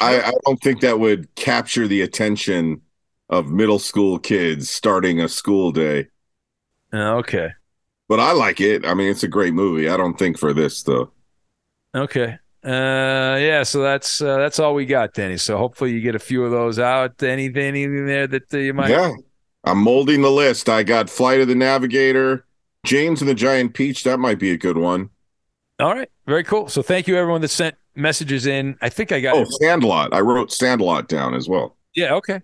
[0.00, 2.82] I, I don't think that would capture the attention
[3.28, 6.08] of middle school kids starting a school day.
[6.92, 7.50] Uh, okay.
[8.08, 8.86] But I like it.
[8.86, 9.88] I mean, it's a great movie.
[9.88, 11.10] I don't think for this though.
[11.94, 12.38] Okay.
[12.66, 13.62] Uh, yeah.
[13.62, 15.36] So that's uh, that's all we got, Danny.
[15.36, 17.22] So hopefully you get a few of those out.
[17.22, 18.90] Anything, anything there that uh, you might.
[18.90, 19.12] Yeah.
[19.64, 20.68] I'm molding the list.
[20.68, 22.44] I got Flight of the Navigator,
[22.84, 24.04] James and the Giant Peach.
[24.04, 25.10] That might be a good one.
[25.78, 26.08] All right.
[26.26, 26.68] Very cool.
[26.68, 28.76] So thank you everyone that sent messages in.
[28.80, 29.52] I think I got Oh, it.
[29.52, 30.14] Sandlot.
[30.14, 31.76] I wrote Sandlot down as well.
[31.94, 32.14] Yeah.
[32.14, 32.40] Okay.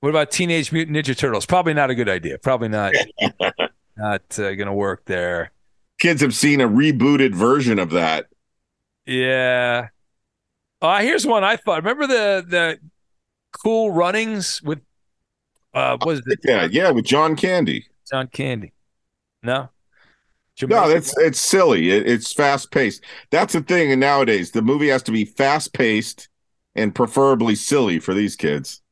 [0.00, 1.44] What about Teenage Mutant Ninja Turtles?
[1.44, 2.38] Probably not a good idea.
[2.38, 2.94] Probably not
[3.96, 5.52] not uh, going to work there.
[6.00, 8.26] Kids have seen a rebooted version of that.
[9.06, 9.88] Yeah.
[10.80, 11.82] Uh, here's one I thought.
[11.82, 12.78] Remember the the
[13.62, 14.80] cool runnings with
[15.74, 16.40] uh what is it?
[16.44, 17.86] Yeah, yeah, with John Candy.
[18.08, 18.72] John Candy.
[19.42, 19.70] No.
[20.62, 21.90] No, that's it's silly.
[21.90, 23.02] It, it's fast paced.
[23.30, 23.92] That's the thing.
[23.92, 26.28] And nowadays, the movie has to be fast paced
[26.74, 28.82] and preferably silly for these kids.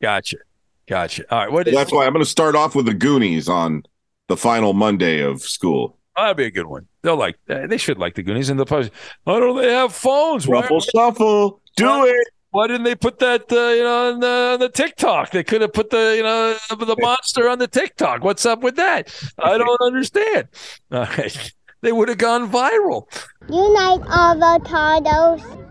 [0.00, 0.38] Gotcha.
[0.86, 1.24] Gotcha.
[1.30, 1.52] All right.
[1.52, 3.82] What is, That's why I'm going to start off with the Goonies on
[4.28, 5.97] the final Monday of school.
[6.18, 6.86] Oh, that'd be a good one.
[7.02, 7.36] They'll like.
[7.48, 8.90] uh, They should like the Goonies and the post.
[9.22, 10.48] Why don't they have phones?
[10.48, 11.60] Why- Truffle shuffle.
[11.76, 12.28] Do it.
[12.50, 13.42] Why didn't they put that?
[13.52, 15.30] Uh, you know, on the, on the TikTok.
[15.30, 18.24] They could have put the you know the monster on the TikTok.
[18.24, 19.14] What's up with that?
[19.38, 20.48] I don't understand.
[20.90, 21.52] All right.
[21.80, 23.04] They would have gone viral.
[23.48, 25.70] Unite avocados.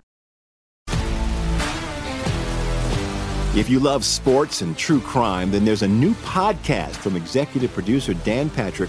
[3.54, 8.14] If you love sports and true crime, then there's a new podcast from executive producer
[8.14, 8.88] Dan Patrick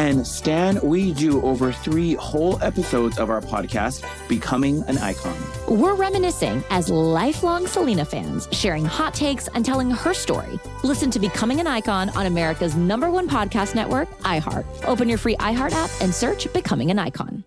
[0.00, 5.36] And Stan, we do over three whole episodes of our podcast, Becoming an Icon.
[5.68, 10.58] We're reminiscing as lifelong Selena fans, sharing hot takes and telling her story.
[10.82, 14.64] Listen to Becoming an Icon on America's number one podcast network, iHeart.
[14.86, 17.44] Open your free iHeart app and search Becoming an Icon.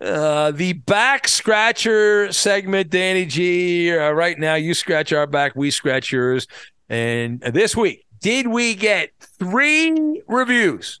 [0.00, 3.90] Uh, the back scratcher segment, Danny G.
[3.90, 6.46] Uh, right now, you scratch our back, we scratch yours.
[6.88, 9.10] And this week, did we get
[9.40, 11.00] three reviews?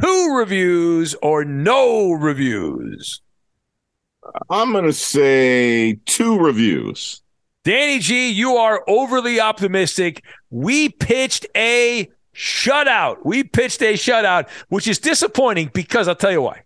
[0.00, 3.20] Two reviews or no reviews?
[4.50, 7.22] I'm going to say two reviews.
[7.62, 10.24] Danny G, you are overly optimistic.
[10.50, 13.18] We pitched a shutout.
[13.24, 16.62] We pitched a shutout, which is disappointing because I'll tell you why.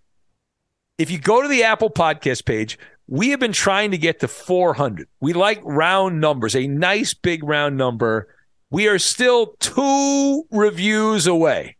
[0.97, 4.29] If you go to the Apple podcast page, we have been trying to get to
[4.29, 5.07] 400.
[5.21, 8.35] We like round numbers, a nice big round number.
[8.71, 11.77] We are still two reviews away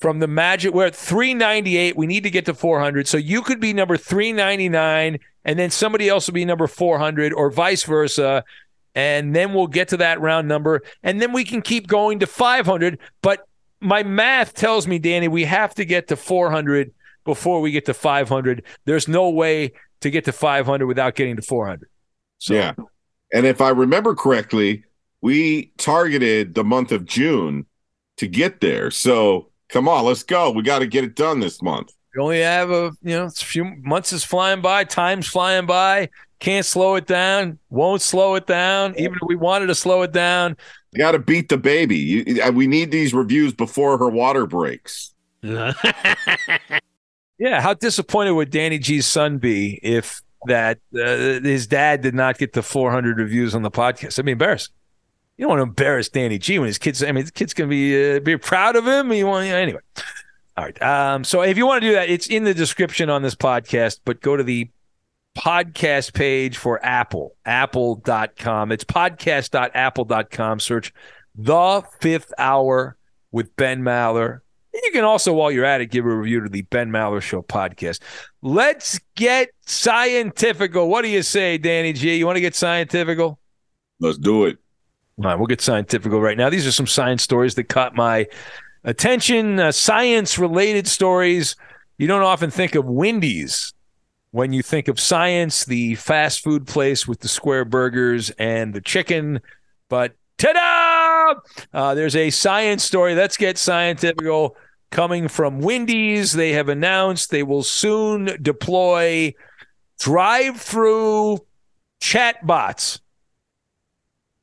[0.00, 0.72] from the magic.
[0.72, 1.96] We're at 398.
[1.96, 3.08] We need to get to 400.
[3.08, 7.50] So you could be number 399, and then somebody else will be number 400, or
[7.50, 8.44] vice versa.
[8.94, 12.26] And then we'll get to that round number, and then we can keep going to
[12.26, 12.98] 500.
[13.22, 13.46] But
[13.80, 16.92] my math tells me, Danny, we have to get to 400
[17.24, 18.64] before we get to 500.
[18.86, 21.88] There's no way to get to 500 without getting to 400.
[22.38, 22.54] So.
[22.54, 22.72] Yeah.
[23.32, 24.84] And if I remember correctly,
[25.20, 27.66] we targeted the month of June
[28.16, 28.90] to get there.
[28.90, 30.50] So come on, let's go.
[30.50, 31.92] We got to get it done this month.
[32.14, 36.08] We only have a you know a few months is flying by, time's flying by.
[36.40, 37.58] Can't slow it down.
[37.68, 38.94] Won't slow it down.
[38.96, 40.56] Even if we wanted to slow it down,
[40.92, 41.96] you got to beat the baby.
[41.96, 45.14] You, we need these reviews before her water breaks.
[45.42, 45.74] yeah,
[47.60, 52.52] how disappointed would Danny G's son be if that uh, his dad did not get
[52.52, 54.18] the 400 reviews on the podcast?
[54.18, 54.74] I mean, embarrassing.
[55.38, 57.02] You don't want to embarrass Danny G when his kids.
[57.02, 59.12] I mean, the kid's gonna be uh, be proud of him.
[59.12, 59.80] You want anyway.
[60.56, 60.82] All right.
[60.82, 64.00] Um, so if you want to do that, it's in the description on this podcast.
[64.04, 64.68] But go to the
[65.38, 68.72] podcast page for Apple, apple.com.
[68.72, 70.58] It's podcast.apple.com.
[70.58, 70.92] Search
[71.36, 72.96] the Fifth Hour
[73.30, 74.40] with Ben Maller.
[74.74, 77.42] You can also, while you're at it, give a review to the Ben Maller Show
[77.42, 78.00] podcast.
[78.42, 80.88] Let's get scientifical.
[80.88, 82.16] What do you say, Danny G?
[82.16, 83.38] You want to get scientifical?
[84.00, 84.58] Let's do it.
[85.18, 86.48] All right, we'll get scientifical right now.
[86.48, 88.28] These are some science stories that caught my
[88.84, 89.58] attention.
[89.58, 91.56] Uh, science related stories.
[91.96, 93.74] You don't often think of Wendy's
[94.30, 98.80] when you think of science, the fast food place with the square burgers and the
[98.80, 99.40] chicken.
[99.88, 101.34] But ta da!
[101.72, 103.16] Uh, there's a science story.
[103.16, 104.56] Let's get scientifical
[104.90, 106.32] coming from Wendy's.
[106.32, 109.34] They have announced they will soon deploy
[109.98, 111.38] drive through
[112.00, 113.00] chatbots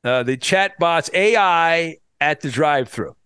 [0.06, 3.16] uh, the chat bots AI at the drive through.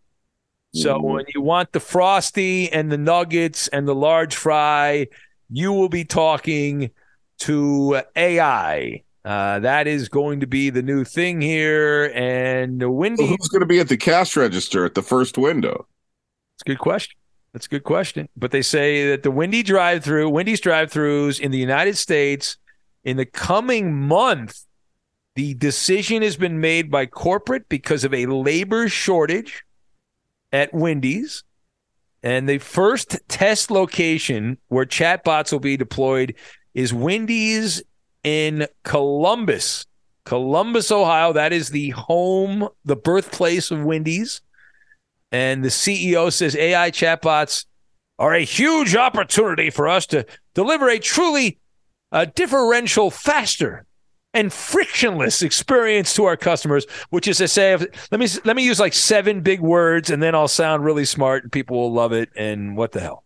[0.75, 1.07] So mm-hmm.
[1.07, 5.09] when you want the frosty and the nuggets and the large fry,
[5.51, 6.91] you will be talking
[7.41, 9.03] to AI.
[9.25, 12.11] Uh, that is going to be the new thing here.
[12.15, 15.87] And Wendy, so who's going to be at the cash register at the first window?
[16.55, 17.17] It's a good question.
[17.53, 18.29] That's a good question.
[18.37, 22.57] But they say that the Wendy drive-through, Wendy's drive-throughs in the United States
[23.03, 24.65] in the coming month,
[25.35, 29.65] the decision has been made by corporate because of a labor shortage
[30.53, 31.45] at Wendy's.
[32.23, 36.35] And the first test location where chatbots will be deployed
[36.75, 37.83] is Wendy's
[38.23, 39.87] in Columbus,
[40.25, 41.33] Columbus, Ohio.
[41.33, 44.43] That is the home, the birthplace of Wendy's.
[45.33, 47.65] And the CEO says AI chatbots
[48.19, 51.59] are a huge opportunity for us to deliver a truly
[52.13, 53.87] uh, differential, faster,
[54.35, 56.87] and frictionless experience to our customers.
[57.11, 60.35] Which is to say, let me let me use like seven big words, and then
[60.35, 62.31] I'll sound really smart, and people will love it.
[62.37, 63.25] And what the hell?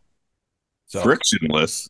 [0.86, 1.88] So, frictionless.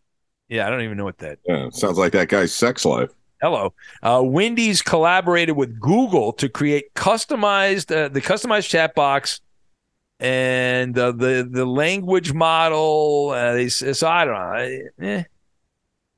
[0.49, 1.39] Yeah, I don't even know what that.
[1.47, 3.11] Yeah, sounds like that guy's sex life.
[3.41, 3.75] Hello.
[4.03, 9.41] Uh, Wendy's collaborated with Google to create customized uh, the customized chat box
[10.21, 13.31] and uh, the the language model.
[13.31, 15.07] Uh, they so I don't know.
[15.07, 15.25] Eh,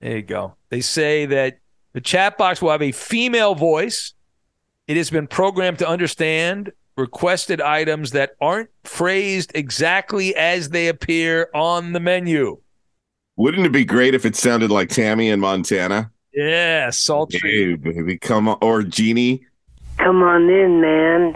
[0.01, 0.55] there you go.
[0.69, 1.59] They say that
[1.97, 4.13] the chat box will have a female voice.
[4.87, 11.49] It has been programmed to understand requested items that aren't phrased exactly as they appear
[11.55, 12.59] on the menu.
[13.37, 16.11] Wouldn't it be great if it sounded like Tammy in Montana?
[16.35, 17.41] Yeah, sultry.
[17.41, 18.59] Hey, baby, come on.
[18.61, 19.47] Or Jeannie.
[19.97, 21.35] Come on in, man.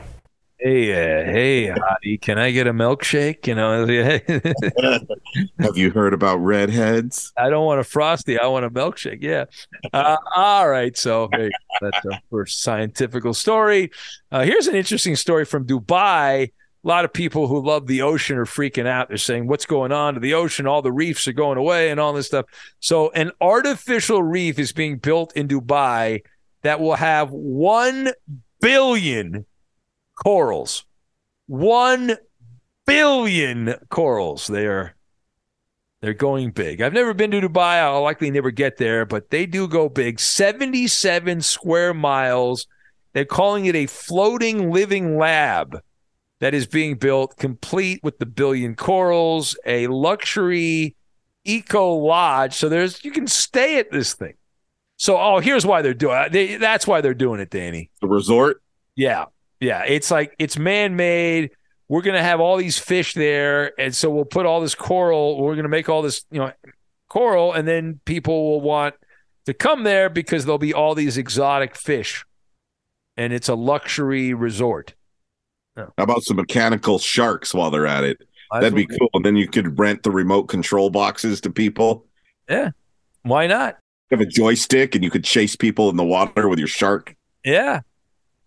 [0.62, 3.46] Hey, uh, hey, hottie, can I get a milkshake?
[3.46, 3.86] You know,
[5.58, 7.32] have you heard about redheads?
[7.34, 8.38] I don't want a frosty.
[8.38, 9.22] I want a milkshake.
[9.22, 9.46] Yeah.
[9.94, 10.94] Uh, all right.
[10.98, 11.48] So hey,
[11.80, 13.90] that's our first scientific story.
[14.30, 16.52] Uh, here's an interesting story from Dubai.
[16.84, 19.08] A lot of people who love the ocean are freaking out.
[19.08, 20.66] They're saying, "What's going on to the ocean?
[20.66, 22.44] All the reefs are going away, and all this stuff."
[22.80, 26.22] So, an artificial reef is being built in Dubai
[26.62, 28.12] that will have one
[28.60, 29.46] billion
[30.22, 30.84] corals.
[31.46, 32.16] One
[32.86, 34.46] billion corals.
[34.46, 34.94] They are
[36.00, 36.80] they're going big.
[36.80, 37.82] I've never been to Dubai.
[37.82, 40.18] I'll likely never get there, but they do go big.
[40.18, 42.66] 77 square miles.
[43.12, 45.82] They're calling it a floating living lab
[46.38, 50.96] that is being built, complete with the billion corals, a luxury
[51.44, 52.54] eco lodge.
[52.54, 54.34] So there's you can stay at this thing.
[54.96, 56.28] So oh, here's why they're doing.
[56.30, 57.90] They, that's why they're doing it, Danny.
[58.00, 58.62] The resort.
[58.96, 59.26] Yeah,
[59.60, 61.50] yeah, it's like it's man made.
[61.88, 65.40] We're gonna have all these fish there, and so we'll put all this coral.
[65.40, 66.52] We're gonna make all this, you know,
[67.08, 68.94] coral, and then people will want
[69.46, 72.24] to come there because there'll be all these exotic fish,
[73.16, 74.94] and it's a luxury resort.
[75.76, 78.18] How about some mechanical sharks while they're at it?
[78.52, 79.08] That'd be cool.
[79.14, 82.06] And then you could rent the remote control boxes to people.
[82.48, 82.70] Yeah,
[83.22, 83.78] why not?
[84.10, 87.14] have a joystick and you could chase people in the water with your shark.
[87.44, 87.80] Yeah,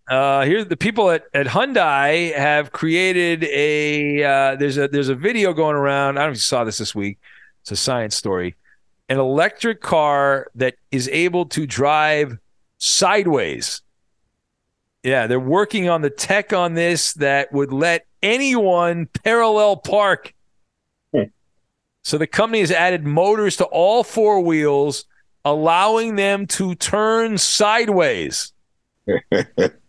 [0.09, 4.23] uh, here, the people at, at Hyundai have created a.
[4.23, 6.17] Uh, there's a there's a video going around.
[6.17, 7.19] I don't know if you saw this this week.
[7.61, 8.55] It's a science story.
[9.07, 12.37] An electric car that is able to drive
[12.79, 13.81] sideways.
[15.03, 20.33] Yeah, they're working on the tech on this that would let anyone parallel park.
[21.13, 21.23] Hmm.
[22.03, 25.05] So the company has added motors to all four wheels,
[25.45, 28.51] allowing them to turn sideways.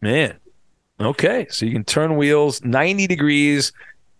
[0.00, 0.38] Man.
[1.00, 1.46] Okay.
[1.50, 3.72] So you can turn wheels 90 degrees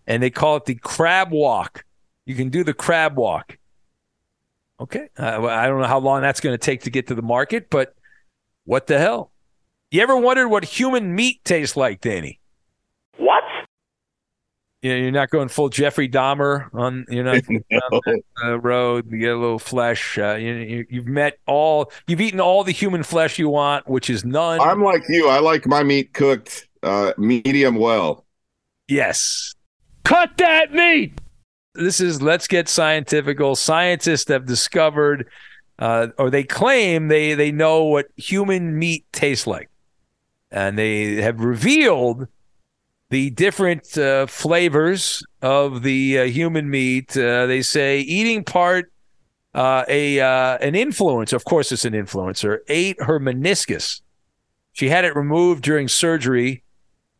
[0.07, 1.85] and they call it the crab walk.
[2.27, 3.59] You can do the crab walk.
[4.81, 5.09] Okay.
[5.19, 7.69] Uh, I don't know how long that's going to take to get to the market,
[7.71, 7.95] but
[8.65, 9.33] what the hell?
[9.91, 12.41] You ever wondered what human meat tastes like, Danny?
[13.17, 13.43] What?
[14.83, 17.35] You know, you're not going full Jeffrey Dahmer on you know
[18.45, 19.11] uh, road.
[19.11, 20.17] You get a little flesh.
[20.17, 21.91] Uh, you, you, have met all.
[22.07, 24.61] You've eaten all the human flesh you want, which is none.
[24.61, 25.29] I'm like you.
[25.29, 28.25] I like my meat cooked uh, medium well.
[28.87, 29.55] Yes.
[30.05, 31.21] Cut that meat.
[31.75, 33.57] This is let's get scientifical.
[33.57, 35.29] Scientists have discovered,
[35.79, 39.71] uh, or they claim they they know what human meat tastes like,
[40.51, 42.29] and they have revealed
[43.11, 47.17] the different uh, flavors of the uh, human meat.
[47.17, 48.93] Uh, they say eating part
[49.55, 54.03] uh, a uh, an influencer, of course, it's an influencer, ate her meniscus.
[54.73, 56.63] She had it removed during surgery,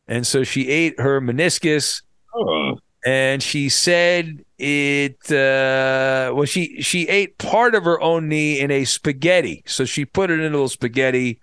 [0.07, 2.03] and so she ate her meniscus.
[2.35, 2.79] Oh.
[3.05, 5.19] And she said it.
[5.33, 9.63] Uh, well, she she ate part of her own knee in a spaghetti.
[9.67, 11.41] So she put it in a little spaghetti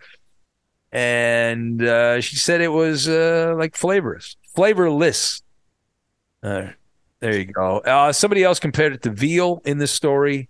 [0.95, 5.43] and uh, she said it was uh, like flavorless, flavorless.
[6.43, 6.67] Uh,
[7.19, 7.79] there you go.
[7.79, 10.49] Uh, somebody else compared it to veal in this story.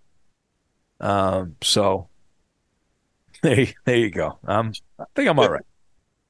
[0.99, 2.09] Um, so
[3.41, 4.39] there, you- there you go.
[4.47, 5.65] Um, I think I'm all right.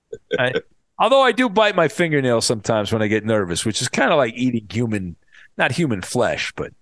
[0.40, 0.54] I,
[1.00, 4.18] although I do bite my fingernails sometimes when I get nervous, which is kind of
[4.18, 5.16] like eating human,
[5.58, 6.74] not human flesh, but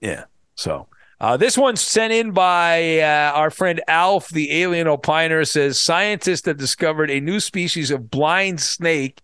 [0.00, 0.24] yeah.
[0.54, 0.88] So
[1.20, 6.46] uh, this one's sent in by uh, our friend Alf, the alien opiner, says scientists
[6.46, 9.20] have discovered a new species of blind snake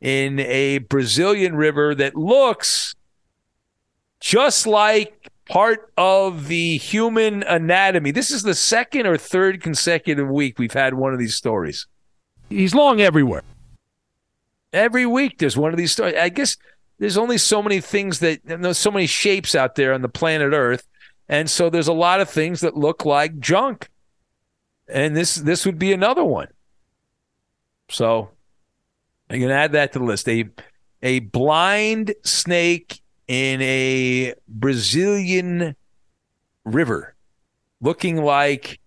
[0.00, 2.94] in a Brazilian river that looks
[4.20, 8.10] just like part of the human anatomy.
[8.10, 11.86] This is the second or third consecutive week we've had one of these stories.
[12.48, 13.42] He's long everywhere.
[14.72, 16.16] Every week there's one of these stories.
[16.16, 16.56] I guess
[16.98, 20.52] there's only so many things that there's so many shapes out there on the planet
[20.52, 20.86] Earth,
[21.28, 23.88] and so there's a lot of things that look like junk.
[24.88, 26.48] And this this would be another one.
[27.88, 28.30] So
[29.28, 30.28] I'm gonna add that to the list.
[30.28, 30.48] A
[31.02, 35.74] a blind snake in a Brazilian
[36.64, 37.14] river
[37.80, 38.80] looking like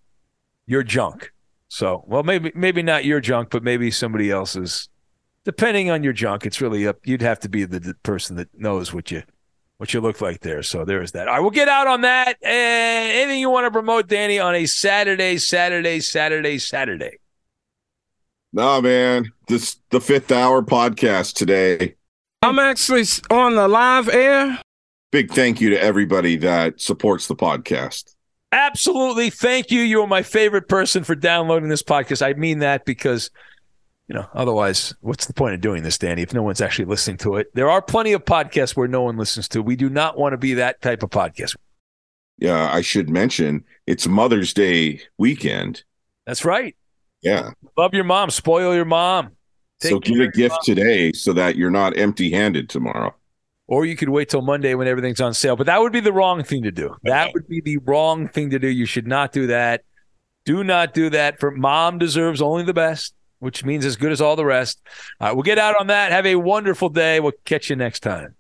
[0.66, 1.34] your junk.
[1.68, 4.90] So, well, maybe maybe not your junk, but maybe somebody else's.
[5.46, 6.98] Depending on your junk, it's really up.
[7.06, 9.24] You'd have to be the, the person that knows what you
[9.80, 10.62] what you look like there.
[10.62, 11.30] So there is that.
[11.30, 12.36] All right, we'll get out on that.
[12.44, 17.20] And anything you want to promote, Danny, on a Saturday, Saturday, Saturday, Saturday.
[18.52, 19.32] No, man.
[19.48, 21.96] This the fifth hour podcast today.
[22.42, 24.60] I'm actually on the live air.
[25.12, 28.16] Big thank you to everybody that supports the podcast.
[28.52, 29.30] Absolutely.
[29.30, 29.82] Thank you.
[29.82, 32.22] You are my favorite person for downloading this podcast.
[32.22, 33.30] I mean that because,
[34.10, 37.18] you know, otherwise, what's the point of doing this, Danny, if no one's actually listening
[37.18, 37.54] to it?
[37.54, 39.62] There are plenty of podcasts where no one listens to.
[39.62, 41.56] We do not want to be that type of podcast.
[42.40, 45.84] Yeah, I should mention it's Mother's Day weekend.
[46.26, 46.76] That's right.
[47.22, 47.52] Yeah.
[47.78, 48.32] Love your mom.
[48.32, 49.32] Spoil your mom.
[49.80, 53.14] so Take get a gift today so that you're not empty handed tomorrow.
[53.68, 55.56] Or you could wait till Monday when everything's on sale.
[55.56, 56.96] But that would be the wrong thing to do.
[57.04, 58.68] That would be the wrong thing to do.
[58.68, 59.84] You should not do that.
[60.46, 61.40] Do not do that.
[61.40, 64.82] For mom deserves only the best, which means as good as all the rest.
[65.20, 66.12] All right, we'll get out on that.
[66.12, 67.20] Have a wonderful day.
[67.20, 68.36] We'll catch you next time.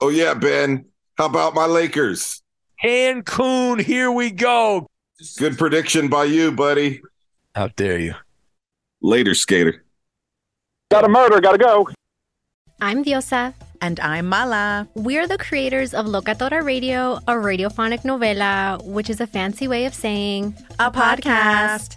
[0.00, 0.86] Oh yeah, Ben.
[1.16, 2.42] How about my Lakers?
[2.82, 4.86] Cancun, here we go.
[5.38, 7.02] Good prediction by you, buddy.
[7.54, 8.14] How dare you?
[9.02, 9.84] Later, skater.
[10.90, 11.88] Got a murder, gotta go.
[12.80, 13.54] I'm Diosa.
[13.82, 14.88] And I'm Mala.
[14.94, 19.94] We're the creators of Locatora Radio, a radiophonic novela, which is a fancy way of
[19.94, 21.96] saying A podcast.